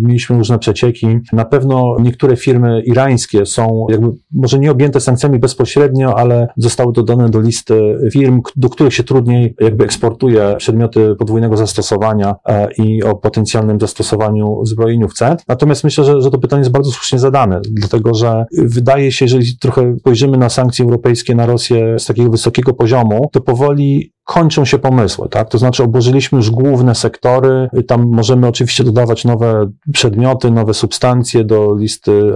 mieliśmy 0.02 0.38
różne 0.38 0.58
przecieki, 0.58 1.06
na 1.32 1.44
pewno 1.44 1.96
niektóre 2.00 2.36
firmy 2.36 2.82
irańskie 2.86 3.46
są 3.46 3.86
jakby 3.90 4.08
może 4.32 4.58
nie 4.58 4.70
objęte 4.70 5.00
sankcjami 5.00 5.38
bezpośrednio, 5.38 6.18
ale 6.18 6.48
zostały 6.56 6.92
dodane 6.92 7.28
do 7.28 7.40
listy 7.40 7.98
firm, 8.12 8.40
do 8.56 8.68
których 8.68 8.94
się 8.94 9.04
trudniej 9.04 9.54
jakby 9.60 9.84
eksportuje 9.84 10.54
przedmioty 10.58 11.14
podwójnego 11.18 11.56
zastosowania 11.56 12.34
e, 12.48 12.68
i 12.72 13.02
o 13.02 13.16
potencjalnym 13.16 13.80
zastosowaniu 13.80 14.64
zbrojeniów 14.64 15.14
C. 15.14 15.36
Natomiast 15.48 15.84
myślę, 15.84 16.04
że, 16.04 16.20
że 16.20 16.30
to 16.30 16.38
pytanie 16.38 16.60
jest 16.60 16.72
bardzo 16.72 16.90
słusznie 16.90 17.18
zadane, 17.18 17.60
dlatego 17.70 18.14
że 18.14 18.44
wydaje 18.58 19.12
się, 19.12 19.24
jeżeli 19.24 19.58
trochę 19.60 19.96
spojrzymy 19.98 20.38
na 20.38 20.48
sankcje 20.48 20.84
europejskie 20.84 21.34
na 21.34 21.46
Rosję 21.46 21.98
z 21.98 22.06
takiego 22.06 22.30
wysokiego 22.30 22.74
poziomu, 22.74 23.28
to 23.32 23.40
powoli 23.40 24.13
kończą 24.24 24.64
się 24.64 24.78
pomysły, 24.78 25.28
tak? 25.28 25.48
To 25.48 25.58
znaczy 25.58 25.82
obłożyliśmy 25.82 26.36
już 26.36 26.50
główne 26.50 26.94
sektory, 26.94 27.68
tam 27.86 28.06
możemy 28.12 28.48
oczywiście 28.48 28.84
dodawać 28.84 29.24
nowe 29.24 29.70
przedmioty, 29.92 30.50
nowe 30.50 30.74
substancje 30.74 31.44
do 31.44 31.74
listy 31.74 32.32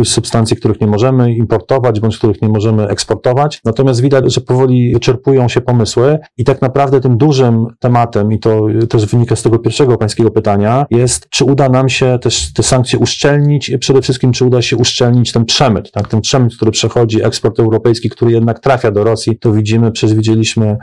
e, 0.00 0.04
substancji, 0.04 0.56
których 0.56 0.80
nie 0.80 0.86
możemy 0.86 1.34
importować, 1.34 2.00
bądź 2.00 2.18
których 2.18 2.42
nie 2.42 2.48
możemy 2.48 2.88
eksportować. 2.88 3.60
Natomiast 3.64 4.00
widać, 4.00 4.34
że 4.34 4.40
powoli 4.40 4.92
wyczerpują 4.94 5.48
się 5.48 5.60
pomysły 5.60 6.18
i 6.36 6.44
tak 6.44 6.62
naprawdę 6.62 7.00
tym 7.00 7.16
dużym 7.16 7.66
tematem, 7.78 8.32
i 8.32 8.38
to 8.38 8.66
też 8.88 9.06
wynika 9.06 9.36
z 9.36 9.42
tego 9.42 9.58
pierwszego 9.58 9.98
pańskiego 9.98 10.30
pytania, 10.30 10.86
jest, 10.90 11.28
czy 11.28 11.44
uda 11.44 11.68
nam 11.68 11.88
się 11.88 12.18
też 12.22 12.52
te 12.52 12.62
sankcje 12.62 12.98
uszczelnić 12.98 13.68
i 13.68 13.78
przede 13.78 14.02
wszystkim, 14.02 14.32
czy 14.32 14.44
uda 14.44 14.62
się 14.62 14.76
uszczelnić 14.76 15.32
ten 15.32 15.44
przemyt, 15.44 15.90
tak? 15.90 16.08
Ten 16.08 16.20
przemyt, 16.20 16.56
który 16.56 16.70
przechodzi, 16.70 17.24
eksport 17.24 17.60
europejski, 17.60 18.10
który 18.10 18.32
jednak 18.32 18.60
trafia 18.60 18.90
do 18.90 19.04
Rosji, 19.04 19.38
to 19.38 19.52
widzimy, 19.52 19.92
przecież 19.92 20.16
widzieliśmy 20.16 20.76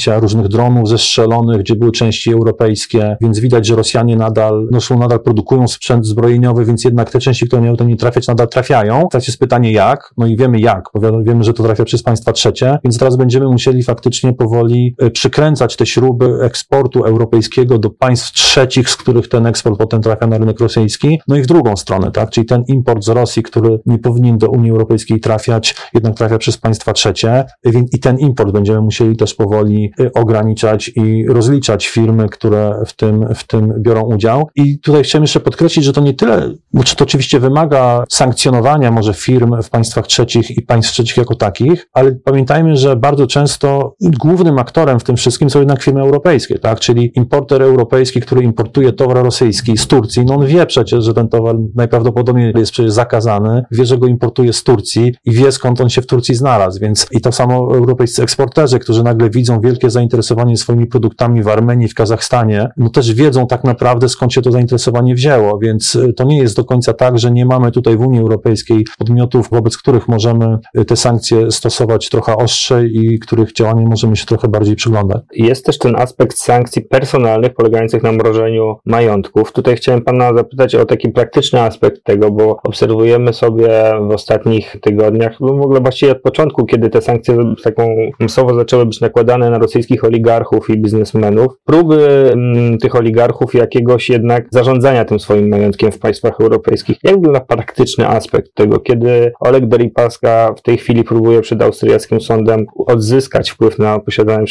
zdjęcia 0.00 0.20
różnych 0.20 0.48
dronów 0.48 0.88
zestrzelonych, 0.88 1.60
gdzie 1.60 1.76
były 1.76 1.92
części 1.92 2.32
europejskie, 2.32 3.16
więc 3.20 3.38
widać, 3.38 3.66
że 3.66 3.76
Rosjanie 3.76 4.16
nadal, 4.16 4.68
no, 4.70 4.98
nadal 4.98 5.20
produkują 5.20 5.68
sprzęt 5.68 6.06
zbrojeniowy, 6.06 6.64
więc 6.64 6.84
jednak 6.84 7.10
te 7.10 7.18
części, 7.18 7.46
które 7.46 7.62
miały 7.62 7.76
tam 7.76 7.88
nie 7.88 7.96
trafiać, 7.96 8.26
nadal 8.28 8.48
trafiają. 8.48 9.08
Teraz 9.10 9.26
jest 9.26 9.38
pytanie 9.38 9.72
jak, 9.72 10.12
no 10.16 10.26
i 10.26 10.36
wiemy 10.36 10.60
jak, 10.60 10.84
bo 10.94 11.22
wiemy, 11.22 11.44
że 11.44 11.52
to 11.52 11.62
trafia 11.62 11.84
przez 11.84 12.02
państwa 12.02 12.32
trzecie, 12.32 12.78
więc 12.84 12.98
teraz 12.98 13.16
będziemy 13.16 13.46
musieli 13.46 13.82
faktycznie 13.82 14.32
powoli 14.32 14.94
e, 14.98 15.10
przykręcać 15.10 15.76
te 15.76 15.86
śruby 15.86 16.38
eksportu 16.42 17.04
europejskiego 17.04 17.78
do 17.78 17.90
państw 17.90 18.32
trzecich, 18.32 18.90
z 18.90 18.96
których 18.96 19.28
ten 19.28 19.46
eksport 19.46 19.78
potem 19.78 20.02
trafia 20.02 20.26
na 20.26 20.38
rynek 20.38 20.60
rosyjski, 20.60 21.20
no 21.28 21.36
i 21.36 21.42
w 21.42 21.46
drugą 21.46 21.76
stronę, 21.76 22.10
tak, 22.10 22.30
czyli 22.30 22.46
ten 22.46 22.64
import 22.68 23.04
z 23.04 23.08
Rosji, 23.08 23.42
który 23.42 23.80
nie 23.86 23.98
powinien 23.98 24.38
do 24.38 24.50
Unii 24.50 24.70
Europejskiej 24.70 25.20
trafiać, 25.20 25.74
jednak 25.94 26.14
trafia 26.14 26.38
przez 26.38 26.56
państwa 26.58 26.92
trzecie. 26.92 27.44
I 27.92 27.98
ten 27.98 28.18
import 28.18 28.52
będziemy 28.52 28.80
musieli 28.80 29.16
też 29.16 29.34
powoli 29.34 29.89
e, 30.00 30.12
ograniczać 30.12 30.92
i 30.96 31.26
rozliczać 31.28 31.88
firmy, 31.88 32.28
które 32.28 32.82
w 32.86 32.96
tym, 32.96 33.34
w 33.34 33.46
tym 33.46 33.74
biorą 33.78 34.02
udział. 34.02 34.48
I 34.56 34.78
tutaj 34.78 35.02
chciałem 35.02 35.22
jeszcze 35.22 35.40
podkreślić, 35.40 35.84
że 35.84 35.92
to 35.92 36.00
nie 36.00 36.14
tyle, 36.14 36.54
bo 36.72 36.82
to 36.82 37.04
oczywiście 37.04 37.40
wymaga 37.40 38.04
sankcjonowania 38.08 38.90
może 38.90 39.14
firm 39.14 39.62
w 39.62 39.70
państwach 39.70 40.06
trzecich 40.06 40.50
i 40.50 40.62
państw 40.62 40.92
trzecich 40.92 41.16
jako 41.16 41.34
takich, 41.34 41.88
ale 41.92 42.12
pamiętajmy, 42.12 42.76
że 42.76 42.96
bardzo 42.96 43.26
często 43.26 43.94
głównym 44.00 44.58
aktorem 44.58 45.00
w 45.00 45.04
tym 45.04 45.16
wszystkim 45.16 45.50
są 45.50 45.58
jednak 45.58 45.82
firmy 45.82 46.00
europejskie, 46.00 46.58
tak? 46.58 46.80
Czyli 46.80 47.12
importer 47.14 47.62
europejski, 47.62 48.20
który 48.20 48.42
importuje 48.42 48.92
towar 48.92 49.16
rosyjski 49.24 49.78
z 49.78 49.86
Turcji, 49.86 50.24
no 50.24 50.34
on 50.34 50.46
wie 50.46 50.66
przecież, 50.66 51.04
że 51.04 51.14
ten 51.14 51.28
towar 51.28 51.56
najprawdopodobniej 51.74 52.52
jest 52.56 52.72
przecież 52.72 52.92
zakazany, 52.92 53.62
wie, 53.70 53.86
że 53.86 53.98
go 53.98 54.06
importuje 54.06 54.52
z 54.52 54.62
Turcji 54.62 55.14
i 55.24 55.30
wie 55.30 55.52
skąd 55.52 55.80
on 55.80 55.88
się 55.90 56.02
w 56.02 56.06
Turcji 56.06 56.34
znalazł, 56.34 56.80
więc 56.80 57.06
i 57.12 57.20
to 57.20 57.32
samo 57.32 57.54
europejscy 57.56 58.22
eksporterzy, 58.22 58.78
którzy 58.78 59.02
nagle 59.02 59.30
widzą 59.30 59.60
wielkie 59.60 59.79
zainteresowanie 59.88 60.56
swoimi 60.56 60.86
produktami 60.86 61.42
w 61.42 61.48
Armenii, 61.48 61.88
w 61.88 61.94
Kazachstanie, 61.94 62.68
no 62.76 62.90
też 62.90 63.14
wiedzą 63.14 63.46
tak 63.46 63.64
naprawdę 63.64 64.08
skąd 64.08 64.32
się 64.32 64.42
to 64.42 64.52
zainteresowanie 64.52 65.14
wzięło, 65.14 65.58
więc 65.58 65.94
y, 65.94 66.12
to 66.12 66.24
nie 66.24 66.38
jest 66.38 66.56
do 66.56 66.64
końca 66.64 66.92
tak, 66.92 67.18
że 67.18 67.30
nie 67.30 67.46
mamy 67.46 67.72
tutaj 67.72 67.96
w 67.96 68.00
Unii 68.00 68.20
Europejskiej 68.20 68.84
podmiotów, 68.98 69.48
wobec 69.50 69.76
których 69.76 70.08
możemy 70.08 70.58
y, 70.78 70.84
te 70.84 70.96
sankcje 70.96 71.50
stosować 71.50 72.08
trochę 72.08 72.36
ostrzej 72.36 72.96
i 72.96 73.18
których 73.18 73.52
działaniom 73.52 73.88
możemy 73.90 74.16
się 74.16 74.26
trochę 74.26 74.48
bardziej 74.48 74.76
przyglądać. 74.76 75.22
Jest 75.32 75.66
też 75.66 75.78
ten 75.78 75.96
aspekt 75.96 76.38
sankcji 76.38 76.82
personalnych 76.82 77.54
polegających 77.54 78.02
na 78.02 78.12
mrożeniu 78.12 78.76
majątków. 78.84 79.52
Tutaj 79.52 79.76
chciałem 79.76 80.02
Pana 80.02 80.34
zapytać 80.34 80.74
o 80.74 80.84
taki 80.84 81.08
praktyczny 81.08 81.60
aspekt 81.60 82.04
tego, 82.04 82.30
bo 82.30 82.60
obserwujemy 82.64 83.32
sobie 83.32 83.68
w 84.08 84.10
ostatnich 84.10 84.76
tygodniach, 84.82 85.40
no 85.40 85.54
w 85.54 85.62
ogóle 85.62 85.80
właściwie 85.80 86.12
od 86.12 86.22
początku, 86.22 86.66
kiedy 86.66 86.90
te 86.90 87.02
sankcje 87.02 87.38
taką 87.64 87.96
masowo 88.20 88.54
zaczęły 88.54 88.86
być 88.86 89.00
nakładane 89.00 89.50
na 89.50 89.58
rosyjskich 89.70 90.04
oligarchów 90.04 90.70
i 90.70 90.78
biznesmenów, 90.78 91.52
próby 91.64 92.30
mm, 92.32 92.78
tych 92.78 92.96
oligarchów 92.96 93.54
jakiegoś 93.54 94.08
jednak 94.08 94.46
zarządzania 94.50 95.04
tym 95.04 95.20
swoim 95.20 95.48
majątkiem 95.48 95.92
w 95.92 95.98
państwach 95.98 96.40
europejskich. 96.40 96.96
Jak 97.02 97.14
wygląda 97.14 97.40
praktyczny 97.40 98.08
aspekt 98.08 98.54
tego, 98.54 98.80
kiedy 98.80 99.32
Oleg 99.40 99.68
Deripaska 99.68 100.54
w 100.56 100.62
tej 100.62 100.78
chwili 100.78 101.04
próbuje 101.04 101.40
przed 101.40 101.62
austriackim 101.62 102.20
sądem 102.20 102.66
odzyskać 102.86 103.50
wpływ 103.50 103.78
na 103.78 103.98
posiadane 103.98 104.44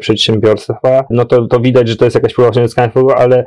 przedsiębiorstwa, 0.00 1.04
no 1.10 1.24
to, 1.24 1.46
to 1.46 1.60
widać, 1.60 1.88
że 1.88 1.96
to 1.96 2.04
jest 2.04 2.14
jakaś 2.14 2.34
próba 2.34 2.50
wpływu, 2.88 3.10
ale 3.10 3.44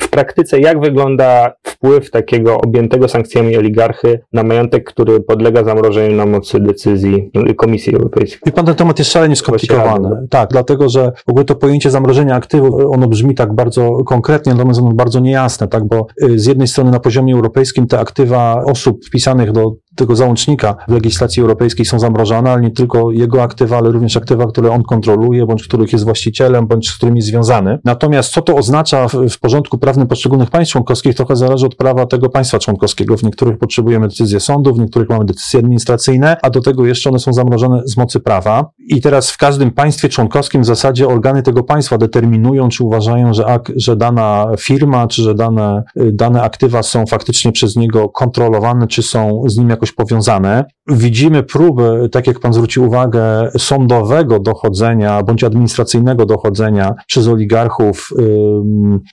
w 0.00 0.08
praktyce 0.08 0.60
jak 0.60 0.80
wygląda 0.80 1.52
wpływ 1.86 2.10
takiego 2.10 2.58
objętego 2.58 3.08
sankcjami 3.08 3.56
oligarchy 3.56 4.20
na 4.32 4.42
majątek, 4.42 4.84
który 4.84 5.20
podlega 5.20 5.64
zamrożeniu 5.64 6.16
na 6.16 6.26
mocy 6.26 6.60
decyzji 6.60 7.30
Komisji 7.56 7.94
Europejskiej? 7.94 8.40
I 8.46 8.52
pan 8.52 8.66
ten 8.66 8.74
temat 8.74 8.98
jest 8.98 9.12
szalenie 9.12 9.36
skomplikowany. 9.36 10.26
Tak, 10.30 10.48
dlatego, 10.50 10.88
że 10.88 11.12
w 11.26 11.30
ogóle 11.30 11.44
to 11.44 11.54
pojęcie 11.54 11.90
zamrożenia 11.90 12.34
aktywów, 12.34 12.74
ono 12.90 13.08
brzmi 13.08 13.34
tak 13.34 13.54
bardzo 13.54 14.04
konkretnie, 14.04 14.52
natomiast 14.54 14.80
ono 14.80 14.92
bardzo 14.92 15.20
niejasne, 15.20 15.68
tak, 15.68 15.84
bo 15.84 16.06
y, 16.22 16.38
z 16.38 16.46
jednej 16.46 16.68
strony 16.68 16.90
na 16.90 17.00
poziomie 17.00 17.34
europejskim 17.34 17.86
te 17.86 17.98
aktywa 17.98 18.62
osób 18.64 19.04
wpisanych 19.06 19.52
do 19.52 19.72
tego 19.96 20.16
załącznika 20.16 20.76
w 20.88 20.92
legislacji 20.92 21.42
europejskiej 21.42 21.86
są 21.86 21.98
zamrożone, 21.98 22.52
ale 22.52 22.62
nie 22.62 22.70
tylko 22.70 23.10
jego 23.12 23.42
aktywa, 23.42 23.76
ale 23.78 23.90
również 23.90 24.16
aktywa, 24.16 24.46
które 24.46 24.70
on 24.70 24.82
kontroluje, 24.82 25.46
bądź 25.46 25.64
których 25.64 25.92
jest 25.92 26.04
właścicielem, 26.04 26.66
bądź 26.66 26.88
z 26.88 26.96
którymi 26.96 27.18
jest 27.18 27.28
związany. 27.28 27.78
Natomiast 27.84 28.32
co 28.32 28.42
to 28.42 28.56
oznacza 28.56 29.08
w, 29.08 29.12
w 29.30 29.40
porządku 29.40 29.78
prawnym 29.78 30.06
poszczególnych 30.06 30.50
państw 30.50 30.72
członkowskich, 30.72 31.14
trochę 31.14 31.36
zależy 31.36 31.66
od 31.66 31.74
prawa 31.74 32.06
tego 32.06 32.28
państwa 32.28 32.58
członkowskiego. 32.58 33.16
W 33.16 33.22
niektórych 33.22 33.58
potrzebujemy 33.58 34.08
decyzje 34.08 34.40
sądu, 34.40 34.74
w 34.74 34.78
niektórych 34.78 35.08
mamy 35.08 35.24
decyzje 35.24 35.60
administracyjne, 35.60 36.36
a 36.42 36.50
do 36.50 36.60
tego 36.60 36.86
jeszcze 36.86 37.10
one 37.10 37.18
są 37.18 37.32
zamrożone 37.32 37.82
z 37.84 37.96
mocy 37.96 38.20
prawa. 38.20 38.70
I 38.78 39.00
teraz 39.00 39.30
w 39.30 39.36
każdym 39.36 39.70
państwie 39.70 40.08
członkowskim 40.08 40.62
w 40.62 40.66
zasadzie 40.66 41.08
organy 41.08 41.42
tego 41.42 41.62
państwa 41.62 41.98
determinują, 41.98 42.68
czy 42.68 42.84
uważają, 42.84 43.34
że, 43.34 43.46
ak, 43.46 43.72
że 43.76 43.96
dana 43.96 44.46
firma, 44.58 45.06
czy 45.06 45.22
że 45.22 45.34
dane, 45.34 45.82
dane 45.96 46.42
aktywa 46.42 46.82
są 46.82 47.06
faktycznie 47.06 47.52
przez 47.52 47.76
niego 47.76 48.08
kontrolowane, 48.08 48.86
czy 48.86 49.02
są 49.02 49.42
z 49.46 49.56
nim 49.56 49.70
jakoś 49.70 49.85
powiązane. 49.92 50.64
Widzimy 50.88 51.42
próby, 51.42 52.08
tak 52.12 52.26
jak 52.26 52.40
pan 52.40 52.52
zwrócił 52.52 52.84
uwagę, 52.84 53.50
sądowego 53.58 54.38
dochodzenia 54.40 55.22
bądź 55.22 55.44
administracyjnego 55.44 56.26
dochodzenia 56.26 56.94
przez 57.06 57.28
oligarchów, 57.28 58.10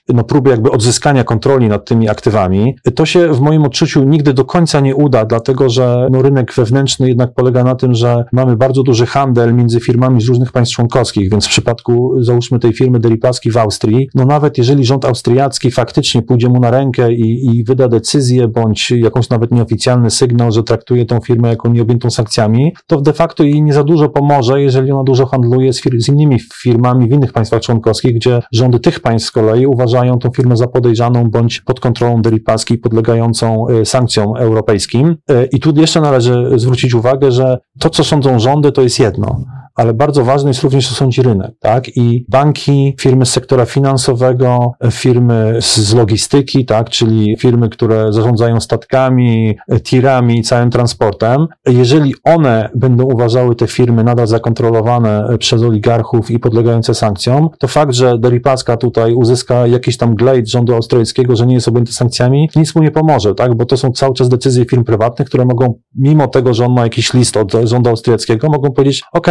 no 0.08 0.24
próby 0.24 0.50
jakby 0.50 0.70
odzyskania 0.70 1.24
kontroli 1.24 1.68
nad 1.68 1.84
tymi 1.84 2.08
aktywami. 2.08 2.74
To 2.94 3.06
się 3.06 3.32
w 3.32 3.40
moim 3.40 3.62
odczuciu 3.62 4.04
nigdy 4.04 4.34
do 4.34 4.44
końca 4.44 4.80
nie 4.80 4.96
uda, 4.96 5.24
dlatego 5.24 5.70
że 5.70 6.08
no, 6.10 6.22
rynek 6.22 6.54
wewnętrzny 6.54 7.08
jednak 7.08 7.34
polega 7.34 7.64
na 7.64 7.74
tym, 7.74 7.94
że 7.94 8.24
mamy 8.32 8.56
bardzo 8.56 8.82
duży 8.82 9.06
handel 9.06 9.54
między 9.54 9.80
firmami 9.80 10.20
z 10.20 10.28
różnych 10.28 10.52
państw 10.52 10.74
członkowskich, 10.74 11.30
więc 11.30 11.46
w 11.46 11.48
przypadku 11.48 12.22
załóżmy 12.22 12.58
tej 12.58 12.72
firmy 12.72 13.00
Deripaski 13.00 13.50
w 13.50 13.56
Austrii, 13.56 14.08
no 14.14 14.24
nawet 14.24 14.58
jeżeli 14.58 14.84
rząd 14.84 15.04
austriacki 15.04 15.70
faktycznie 15.70 16.22
pójdzie 16.22 16.48
mu 16.48 16.60
na 16.60 16.70
rękę 16.70 17.12
i, 17.12 17.46
i 17.46 17.64
wyda 17.64 17.88
decyzję 17.88 18.48
bądź 18.48 18.90
jakąś 18.90 19.28
nawet 19.28 19.50
nieoficjalny 19.50 20.10
sygnał, 20.10 20.52
że 20.52 20.62
traktuje 20.62 21.06
tą 21.06 21.20
firmę 21.20 21.48
jako 21.48 21.63
nieobjętą 21.72 22.10
sankcjami, 22.10 22.72
to 22.86 23.00
de 23.00 23.12
facto 23.12 23.44
jej 23.44 23.62
nie 23.62 23.72
za 23.72 23.84
dużo 23.84 24.08
pomoże, 24.08 24.62
jeżeli 24.62 24.92
ona 24.92 25.04
dużo 25.04 25.26
handluje 25.26 25.72
z, 25.72 25.80
fir 25.80 25.92
z 26.02 26.08
innymi 26.08 26.40
firmami 26.62 27.08
w 27.08 27.12
innych 27.12 27.32
państwach 27.32 27.62
członkowskich, 27.62 28.14
gdzie 28.14 28.42
rządy 28.52 28.80
tych 28.80 29.00
państw 29.00 29.28
z 29.28 29.30
kolei 29.30 29.66
uważają 29.66 30.18
tą 30.18 30.30
firmę 30.30 30.56
za 30.56 30.66
podejrzaną 30.66 31.30
bądź 31.30 31.60
pod 31.60 31.80
kontrolą 31.80 32.22
Deripaski 32.22 32.78
podlegającą 32.78 33.68
y, 33.68 33.84
sankcjom 33.84 34.36
europejskim. 34.36 35.16
Y, 35.30 35.48
I 35.52 35.60
tu 35.60 35.72
jeszcze 35.76 36.00
należy 36.00 36.50
zwrócić 36.56 36.94
uwagę, 36.94 37.32
że 37.32 37.58
to, 37.78 37.90
co 37.90 38.04
sądzą 38.04 38.38
rządy, 38.38 38.72
to 38.72 38.82
jest 38.82 38.98
jedno 38.98 39.44
ale 39.74 39.94
bardzo 39.94 40.24
ważny 40.24 40.50
jest 40.50 40.62
również, 40.62 40.88
co 40.88 40.94
sądzi 40.94 41.22
rynek, 41.22 41.50
tak? 41.60 41.96
I 41.96 42.24
banki, 42.28 42.94
firmy 43.00 43.26
z 43.26 43.30
sektora 43.30 43.64
finansowego, 43.64 44.72
firmy 44.90 45.58
z 45.60 45.94
logistyki, 45.94 46.64
tak? 46.64 46.90
Czyli 46.90 47.36
firmy, 47.38 47.68
które 47.68 48.12
zarządzają 48.12 48.60
statkami, 48.60 49.56
tirami, 49.82 50.42
całym 50.42 50.70
transportem. 50.70 51.46
Jeżeli 51.66 52.14
one 52.24 52.68
będą 52.74 53.04
uważały 53.04 53.56
te 53.56 53.66
firmy 53.66 54.04
nadal 54.04 54.26
zakontrolowane 54.26 55.26
przez 55.38 55.62
oligarchów 55.62 56.30
i 56.30 56.38
podlegające 56.38 56.94
sankcjom, 56.94 57.48
to 57.58 57.68
fakt, 57.68 57.94
że 57.94 58.18
Deripaska 58.18 58.76
tutaj 58.76 59.14
uzyska 59.14 59.66
jakiś 59.66 59.96
tam 59.96 60.14
glejt 60.14 60.50
rządu 60.50 60.74
australijskiego, 60.74 61.36
że 61.36 61.46
nie 61.46 61.54
jest 61.54 61.68
objęty 61.68 61.92
sankcjami, 61.92 62.50
nic 62.56 62.74
mu 62.74 62.82
nie 62.82 62.90
pomoże, 62.90 63.34
tak? 63.34 63.54
Bo 63.54 63.66
to 63.66 63.76
są 63.76 63.92
cały 63.92 64.14
czas 64.14 64.28
decyzje 64.28 64.64
firm 64.64 64.84
prywatnych, 64.84 65.28
które 65.28 65.44
mogą, 65.44 65.74
mimo 65.94 66.28
tego, 66.28 66.54
że 66.54 66.66
on 66.66 66.72
ma 66.72 66.82
jakiś 66.82 67.14
list 67.14 67.36
od 67.36 67.52
rządu 67.64 67.90
austriackiego, 67.90 68.48
mogą 68.48 68.70
powiedzieć, 68.70 69.02
OK, 69.12 69.26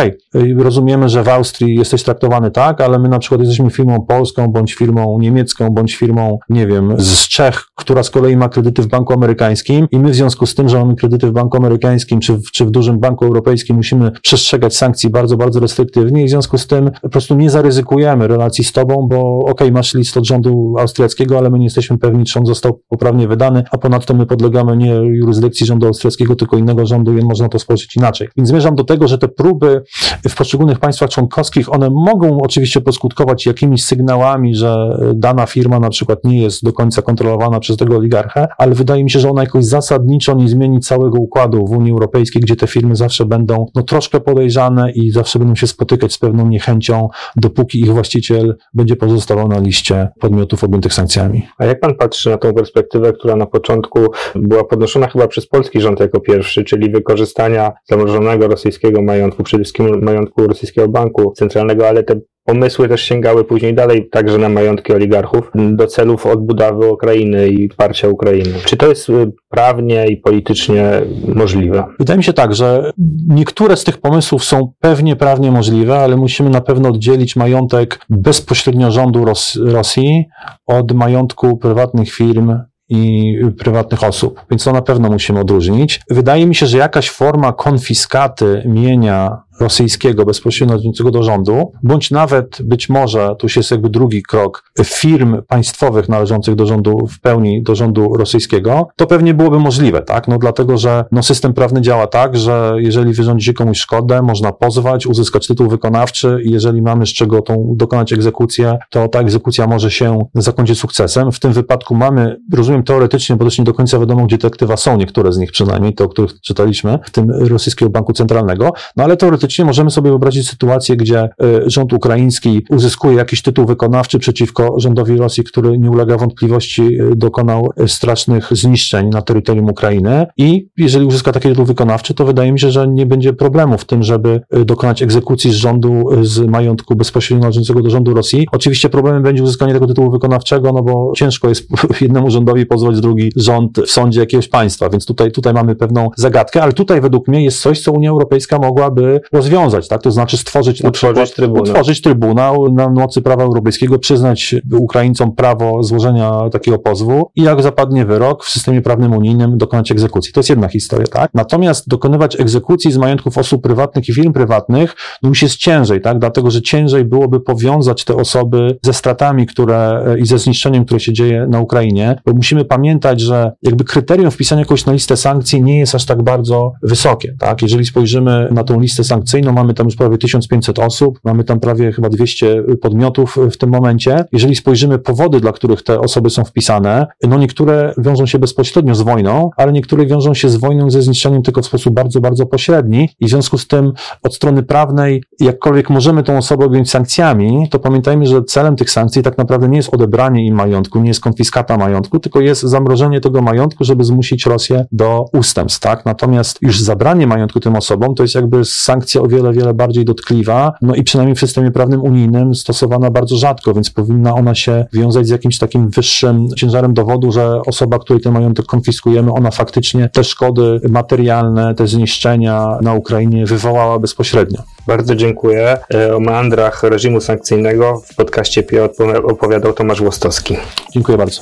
rozumiemy, 0.57 1.09
że 1.09 1.23
w 1.23 1.27
Austrii 1.27 1.75
jesteś 1.75 2.03
traktowany 2.03 2.51
tak, 2.51 2.81
ale 2.81 2.99
my 2.99 3.09
na 3.09 3.19
przykład 3.19 3.41
jesteśmy 3.41 3.69
firmą 3.69 4.05
polską, 4.05 4.47
bądź 4.47 4.73
firmą 4.73 5.19
niemiecką, 5.19 5.69
bądź 5.69 5.95
firmą, 5.95 6.39
nie 6.49 6.67
wiem, 6.67 6.93
z 6.97 7.27
Czech, 7.27 7.63
która 7.75 8.03
z 8.03 8.09
kolei 8.09 8.37
ma 8.37 8.49
kredyty 8.49 8.81
w 8.81 8.87
banku 8.87 9.13
amerykańskim 9.13 9.87
i 9.91 9.99
my 9.99 10.09
w 10.09 10.15
związku 10.15 10.45
z 10.45 10.55
tym, 10.55 10.69
że 10.69 10.79
mamy 10.79 10.95
kredyty 10.95 11.27
w 11.27 11.31
banku 11.31 11.57
amerykańskim, 11.57 12.19
czy 12.19 12.33
w, 12.33 12.51
czy 12.51 12.65
w 12.65 12.71
dużym 12.71 12.99
banku 12.99 13.25
europejskim, 13.25 13.75
musimy 13.75 14.11
przestrzegać 14.21 14.75
sankcji 14.75 15.09
bardzo, 15.09 15.37
bardzo 15.37 15.59
restriktywnie 15.59 16.23
i 16.23 16.25
w 16.25 16.29
związku 16.29 16.57
z 16.57 16.67
tym 16.67 16.91
po 17.01 17.09
prostu 17.09 17.35
nie 17.35 17.49
zaryzykujemy 17.49 18.27
relacji 18.27 18.63
z 18.63 18.71
tobą, 18.71 19.07
bo 19.09 19.39
okej, 19.39 19.51
okay, 19.51 19.71
masz 19.71 19.93
list 19.93 20.17
od 20.17 20.25
rządu 20.25 20.75
austriackiego, 20.79 21.37
ale 21.37 21.49
my 21.49 21.59
nie 21.59 21.65
jesteśmy 21.65 21.97
pewni, 21.97 22.25
czy 22.25 22.39
on 22.39 22.45
został 22.45 22.79
poprawnie 22.89 23.27
wydany, 23.27 23.63
a 23.71 23.77
ponadto 23.77 24.13
my 24.13 24.25
podlegamy 24.25 24.77
nie 24.77 24.93
jurysdykcji 24.93 25.65
rządu 25.65 25.87
austriackiego, 25.87 26.35
tylko 26.35 26.57
innego 26.57 26.85
rządu 26.85 27.17
i 27.17 27.21
można 27.25 27.49
to 27.49 27.59
spojrzeć 27.59 27.95
inaczej. 27.95 28.27
Więc 28.37 28.49
zmierzam 28.49 28.75
do 28.75 28.83
tego, 28.83 29.07
że 29.07 29.17
te 29.17 29.27
próby 29.27 29.83
w 30.29 30.35
poszczególnych 30.35 30.79
państwach 30.79 31.09
członkowskich, 31.09 31.73
one 31.73 31.89
mogą 31.89 32.37
oczywiście 32.41 32.81
poskutkować 32.81 33.45
jakimiś 33.45 33.83
sygnałami, 33.83 34.55
że 34.55 34.99
dana 35.13 35.45
firma 35.45 35.79
na 35.79 35.89
przykład 35.89 36.23
nie 36.23 36.41
jest 36.41 36.63
do 36.63 36.73
końca 36.73 37.01
kontrolowana 37.01 37.59
przez 37.59 37.77
tego 37.77 37.97
oligarchę, 37.97 38.47
ale 38.57 38.75
wydaje 38.75 39.03
mi 39.03 39.11
się, 39.11 39.19
że 39.19 39.29
ona 39.29 39.41
jakoś 39.41 39.65
zasadniczo 39.65 40.33
nie 40.33 40.47
zmieni 40.47 40.79
całego 40.79 41.17
układu 41.17 41.67
w 41.67 41.71
Unii 41.71 41.91
Europejskiej, 41.91 42.41
gdzie 42.41 42.55
te 42.55 42.67
firmy 42.67 42.95
zawsze 42.95 43.25
będą 43.25 43.65
no, 43.75 43.83
troszkę 43.83 44.19
podejrzane 44.19 44.91
i 44.91 45.11
zawsze 45.11 45.39
będą 45.39 45.55
się 45.55 45.67
spotykać 45.67 46.13
z 46.13 46.17
pewną 46.17 46.47
niechęcią, 46.47 47.09
dopóki 47.35 47.79
ich 47.79 47.93
właściciel 47.93 48.55
będzie 48.73 48.95
pozostawał 48.95 49.47
na 49.47 49.59
liście 49.59 50.09
podmiotów 50.19 50.63
objętych 50.63 50.93
sankcjami. 50.93 51.47
A 51.57 51.65
jak 51.65 51.79
pan 51.79 51.95
patrzy 51.95 52.29
na 52.29 52.37
tą 52.37 52.53
perspektywę, 52.53 53.13
która 53.13 53.35
na 53.35 53.45
początku 53.45 53.99
była 54.35 54.63
podnoszona 54.63 55.07
chyba 55.07 55.27
przez 55.27 55.47
polski 55.47 55.81
rząd 55.81 55.99
jako 55.99 56.19
pierwszy, 56.19 56.63
czyli 56.63 56.89
wykorzystania 56.89 57.71
zamrożonego 57.89 58.47
rosyjskiego 58.47 59.01
majątku, 59.01 59.43
przede 59.43 59.63
wszystkim 59.63 59.85
majątku 59.87 60.12
rosyjskiego 60.37 60.87
banku 60.87 61.33
centralnego, 61.35 61.87
ale 61.87 62.03
te 62.03 62.15
Pomysły 62.45 62.89
też 62.89 63.01
sięgały 63.01 63.43
później 63.43 63.73
dalej, 63.73 64.09
także 64.09 64.37
na 64.37 64.49
majątki 64.49 64.93
oligarchów, 64.93 65.51
do 65.55 65.87
celów 65.87 66.25
odbudowy 66.25 66.91
Ukrainy 66.91 67.47
i 67.47 67.69
wsparcia 67.69 68.07
Ukrainy. 68.07 68.53
Czy 68.65 68.77
to 68.77 68.89
jest 68.89 69.09
y, 69.09 69.31
prawnie 69.49 70.07
i 70.07 70.17
politycznie 70.17 71.01
możliwe? 71.35 71.83
Wydaje 71.99 72.17
mi 72.17 72.23
się 72.23 72.33
tak, 72.33 72.55
że 72.55 72.91
niektóre 73.27 73.77
z 73.77 73.83
tych 73.83 73.97
pomysłów 73.97 74.43
są 74.43 74.73
pewnie 74.79 75.15
prawnie 75.15 75.51
możliwe, 75.51 75.99
ale 75.99 76.15
musimy 76.15 76.49
na 76.49 76.61
pewno 76.61 76.89
oddzielić 76.89 77.35
majątek 77.35 77.99
bezpośrednio 78.09 78.91
rządu 78.91 79.25
Ros 79.25 79.59
Rosji 79.65 80.25
od 80.67 80.91
majątku 80.91 81.57
prywatnych 81.57 82.11
firm 82.11 82.55
i 82.89 83.35
prywatnych 83.59 84.03
osób, 84.03 84.41
więc 84.51 84.63
to 84.63 84.71
na 84.71 84.81
pewno 84.81 85.09
musimy 85.09 85.39
odróżnić. 85.39 86.01
Wydaje 86.09 86.45
mi 86.45 86.55
się, 86.55 86.65
że 86.65 86.77
jakaś 86.77 87.09
forma 87.09 87.53
konfiskaty 87.53 88.63
mienia 88.65 89.37
rosyjskiego 89.59 90.25
bezpośrednio 90.25 90.73
należącego 90.73 91.11
do 91.11 91.23
rządu, 91.23 91.71
bądź 91.83 92.11
nawet 92.11 92.57
być 92.63 92.89
może, 92.89 93.35
tu 93.39 93.47
jest 93.55 93.71
jakby 93.71 93.89
drugi 93.89 94.23
krok, 94.23 94.63
firm 94.83 95.41
państwowych 95.47 96.09
należących 96.09 96.55
do 96.55 96.65
rządu 96.65 97.07
w 97.07 97.19
pełni, 97.19 97.63
do 97.63 97.75
rządu 97.75 98.13
rosyjskiego, 98.17 98.87
to 98.95 99.07
pewnie 99.07 99.33
byłoby 99.33 99.59
możliwe, 99.59 100.01
tak? 100.01 100.27
No 100.27 100.37
dlatego, 100.37 100.77
że 100.77 101.05
no, 101.11 101.23
system 101.23 101.53
prawny 101.53 101.81
działa 101.81 102.07
tak, 102.07 102.37
że 102.37 102.75
jeżeli 102.77 103.13
wyrządzi 103.13 103.45
się 103.45 103.53
komuś 103.53 103.77
szkodę, 103.77 104.21
można 104.21 104.51
pozwać, 104.51 105.07
uzyskać 105.07 105.47
tytuł 105.47 105.69
wykonawczy 105.69 106.41
i 106.43 106.51
jeżeli 106.51 106.81
mamy 106.81 107.05
z 107.05 107.13
czego 107.13 107.41
tą 107.41 107.73
dokonać 107.77 108.13
egzekucję, 108.13 108.77
to 108.89 109.07
ta 109.07 109.19
egzekucja 109.19 109.67
może 109.67 109.91
się 109.91 110.25
zakończyć 110.35 110.79
sukcesem. 110.79 111.31
W 111.31 111.39
tym 111.39 111.53
wypadku 111.53 111.95
mamy, 111.95 112.37
rozumiem 112.53 112.83
teoretycznie, 112.83 113.35
bo 113.35 113.45
też 113.45 113.59
nie 113.59 113.65
do 113.65 113.73
końca 113.73 113.99
wiadomo, 113.99 114.25
gdzie 114.25 114.37
te 114.37 114.47
aktywa 114.47 114.77
są, 114.77 114.97
niektóre 114.97 115.33
z 115.33 115.37
nich 115.37 115.51
przynajmniej, 115.51 115.93
te, 115.93 116.03
o 116.03 116.09
których 116.09 116.41
czytaliśmy, 116.41 116.99
w 117.05 117.11
tym 117.11 117.31
rosyjskiego 117.31 117.89
banku 117.89 118.13
centralnego, 118.13 118.71
no 118.95 119.03
ale 119.03 119.17
teoretycznie 119.17 119.42
teoretycznie 119.43 119.65
możemy 119.65 119.91
sobie 119.91 120.09
wyobrazić 120.09 120.49
sytuację, 120.49 120.95
gdzie 120.95 121.19
e, 121.19 121.29
rząd 121.65 121.93
ukraiński 121.93 122.65
uzyskuje 122.69 123.17
jakiś 123.17 123.41
tytuł 123.41 123.65
wykonawczy 123.65 124.19
przeciwko 124.19 124.75
rządowi 124.77 125.17
Rosji, 125.17 125.43
który 125.43 125.79
nie 125.79 125.91
ulega 125.91 126.17
wątpliwości 126.17 126.81
e, 126.81 127.15
dokonał 127.15 127.69
e, 127.77 127.87
strasznych 127.87 128.49
zniszczeń 128.51 129.09
na 129.09 129.21
terytorium 129.21 129.69
Ukrainy 129.69 130.25
i 130.37 130.67
jeżeli 130.77 131.05
uzyska 131.05 131.31
taki 131.31 131.49
tytuł 131.49 131.65
wykonawczy, 131.65 132.13
to 132.13 132.25
wydaje 132.25 132.51
mi 132.51 132.59
się, 132.59 132.71
że 132.71 132.87
nie 132.87 133.05
będzie 133.05 133.33
problemu 133.33 133.77
w 133.77 133.85
tym, 133.85 134.03
żeby 134.03 134.41
dokonać 134.65 135.01
egzekucji 135.01 135.51
z 135.51 135.55
rządu, 135.55 136.03
z 136.21 136.39
majątku 136.39 136.95
bezpośrednio 136.95 137.41
należącego 137.41 137.81
do 137.81 137.89
rządu 137.89 138.13
Rosji. 138.13 138.47
Oczywiście 138.51 138.89
problemem 138.89 139.23
będzie 139.23 139.43
uzyskanie 139.43 139.73
tego 139.73 139.87
tytułu 139.87 140.11
wykonawczego, 140.11 140.71
no 140.71 140.81
bo 140.81 141.11
ciężko 141.15 141.49
jest 141.49 141.67
jednemu 142.01 142.31
rządowi 142.31 142.65
pozwać 142.65 143.01
drugi 143.01 143.31
rząd 143.35 143.79
w 143.79 143.91
sądzie 143.91 144.19
jakiegoś 144.19 144.47
państwa, 144.47 144.89
więc 144.89 145.05
tutaj, 145.05 145.31
tutaj 145.31 145.53
mamy 145.53 145.75
pewną 145.75 146.09
zagadkę, 146.17 146.63
ale 146.63 146.73
tutaj 146.73 147.01
według 147.01 147.27
mnie 147.27 147.43
jest 147.43 147.61
coś, 147.61 147.81
co 147.81 147.91
Unia 147.91 148.09
Europejska 148.09 148.59
mogłaby 148.59 149.21
rozwiązać, 149.33 149.87
tak? 149.87 150.01
To 150.01 150.11
znaczy 150.11 150.37
stworzyć 150.37 150.83
utworzyć 150.83 151.23
przykład, 151.23 151.35
trybunał. 151.35 151.63
utworzyć 151.63 152.01
trybunał 152.01 152.71
na 152.71 152.89
mocy 152.89 153.21
prawa 153.21 153.43
europejskiego, 153.43 153.99
przyznać 153.99 154.55
Ukraińcom 154.73 155.35
prawo 155.35 155.83
złożenia 155.83 156.49
takiego 156.51 156.79
pozwu 156.79 157.31
i 157.35 157.43
jak 157.43 157.61
zapadnie 157.61 158.05
wyrok 158.05 158.45
w 158.45 158.49
systemie 158.49 158.81
prawnym 158.81 159.13
unijnym 159.13 159.57
dokonać 159.57 159.91
egzekucji. 159.91 160.33
To 160.33 160.39
jest 160.39 160.49
jedna 160.49 160.67
historia, 160.67 161.07
tak? 161.07 161.31
Natomiast 161.33 161.87
dokonywać 161.87 162.39
egzekucji 162.39 162.91
z 162.91 162.97
majątków 162.97 163.37
osób 163.37 163.63
prywatnych 163.63 164.09
i 164.09 164.13
firm 164.13 164.33
prywatnych 164.33 164.95
no 165.23 165.29
już 165.29 165.41
jest 165.41 165.55
ciężej, 165.55 166.01
tak? 166.01 166.19
Dlatego, 166.19 166.51
że 166.51 166.61
ciężej 166.61 167.05
byłoby 167.05 167.39
powiązać 167.39 168.03
te 168.03 168.15
osoby 168.15 168.77
ze 168.81 168.93
stratami, 168.93 169.47
które 169.47 170.05
i 170.19 170.25
ze 170.25 170.39
zniszczeniem, 170.39 170.85
które 170.85 170.99
się 170.99 171.13
dzieje 171.13 171.47
na 171.49 171.59
Ukrainie, 171.59 172.15
bo 172.25 172.33
musimy 172.33 172.65
pamiętać, 172.65 173.21
że 173.21 173.51
jakby 173.61 173.83
kryterium 173.83 174.31
wpisania 174.31 174.63
kogoś 174.63 174.85
na 174.85 174.93
listę 174.93 175.17
sankcji 175.17 175.63
nie 175.63 175.79
jest 175.79 175.95
aż 175.95 176.05
tak 176.05 176.23
bardzo 176.23 176.71
wysokie, 176.83 177.35
tak? 177.39 177.61
Jeżeli 177.61 177.85
spojrzymy 177.85 178.47
na 178.51 178.63
tą 178.63 178.79
listę 178.79 179.03
sankcji 179.03 179.22
Mamy 179.53 179.73
tam 179.73 179.87
już 179.87 179.95
prawie 179.95 180.17
1500 180.17 180.79
osób, 180.79 181.19
mamy 181.23 181.43
tam 181.43 181.59
prawie 181.59 181.91
chyba 181.91 182.09
200 182.09 182.63
podmiotów 182.81 183.37
w 183.51 183.57
tym 183.57 183.69
momencie. 183.69 184.25
Jeżeli 184.31 184.55
spojrzymy 184.55 184.99
powody, 184.99 185.39
dla 185.39 185.51
których 185.51 185.83
te 185.83 185.99
osoby 185.99 186.29
są 186.29 186.43
wpisane, 186.43 187.07
no 187.27 187.37
niektóre 187.37 187.93
wiążą 187.97 188.25
się 188.25 188.39
bezpośrednio 188.39 188.95
z 188.95 189.01
wojną, 189.01 189.49
ale 189.57 189.71
niektóre 189.71 190.05
wiążą 190.05 190.33
się 190.33 190.49
z 190.49 190.55
wojną 190.55 190.89
ze 190.89 191.01
zniszczeniem 191.01 191.41
tylko 191.41 191.61
w 191.61 191.65
sposób 191.65 191.93
bardzo, 191.93 192.21
bardzo 192.21 192.45
pośredni 192.45 193.09
i 193.19 193.25
w 193.25 193.29
związku 193.29 193.57
z 193.57 193.67
tym 193.67 193.93
od 194.23 194.35
strony 194.35 194.63
prawnej, 194.63 195.23
jakkolwiek 195.39 195.89
możemy 195.89 196.23
tą 196.23 196.37
osobę 196.37 196.65
objąć 196.65 196.89
sankcjami, 196.89 197.67
to 197.69 197.79
pamiętajmy, 197.79 198.25
że 198.25 198.43
celem 198.43 198.75
tych 198.75 198.91
sankcji 198.91 199.23
tak 199.23 199.37
naprawdę 199.37 199.69
nie 199.69 199.77
jest 199.77 199.93
odebranie 199.93 200.45
im 200.45 200.55
majątku, 200.55 200.99
nie 200.99 201.07
jest 201.07 201.21
konfiskata 201.21 201.77
majątku, 201.77 202.19
tylko 202.19 202.41
jest 202.41 202.61
zamrożenie 202.61 203.21
tego 203.21 203.41
majątku, 203.41 203.83
żeby 203.83 204.03
zmusić 204.03 204.45
Rosję 204.45 204.85
do 204.91 205.25
ustępstw, 205.33 205.79
tak? 205.79 206.05
Natomiast 206.05 206.57
już 206.61 206.81
zabranie 206.81 207.27
majątku 207.27 207.59
tym 207.59 207.75
osobom 207.75 208.15
to 208.15 208.23
jest 208.23 208.35
jakby 208.35 208.65
sankcja 208.65 209.12
o 209.21 209.27
wiele, 209.27 209.53
wiele 209.53 209.73
bardziej 209.73 210.05
dotkliwa, 210.05 210.73
no 210.81 210.95
i 210.95 211.03
przynajmniej 211.03 211.35
w 211.35 211.39
systemie 211.39 211.71
prawnym 211.71 212.01
unijnym 212.01 212.55
stosowana 212.55 213.11
bardzo 213.11 213.37
rzadko, 213.37 213.73
więc 213.73 213.89
powinna 213.89 214.33
ona 214.33 214.55
się 214.55 214.85
wiązać 214.93 215.27
z 215.27 215.29
jakimś 215.29 215.57
takim 215.57 215.89
wyższym 215.89 216.47
ciężarem 216.57 216.93
dowodu, 216.93 217.31
że 217.31 217.61
osoba, 217.65 217.99
której 217.99 218.21
ten 218.21 218.33
majątek 218.33 218.65
konfiskujemy, 218.65 219.33
ona 219.33 219.51
faktycznie 219.51 220.09
te 220.09 220.23
szkody 220.23 220.79
materialne, 220.89 221.75
te 221.75 221.87
zniszczenia 221.87 222.77
na 222.81 222.93
Ukrainie 222.93 223.45
wywołała 223.45 223.99
bezpośrednio. 223.99 224.59
Bardzo 224.87 225.15
dziękuję. 225.15 225.77
E, 225.93 226.15
o 226.15 226.19
meandrach 226.19 226.83
reżimu 226.83 227.21
sankcyjnego 227.21 228.01
w 228.05 228.15
podcaście 228.15 228.63
PIO 228.63 228.89
opowiadał 229.23 229.73
Tomasz 229.73 230.01
Łostowski. 230.01 230.57
Dziękuję 230.93 231.17
bardzo. 231.17 231.41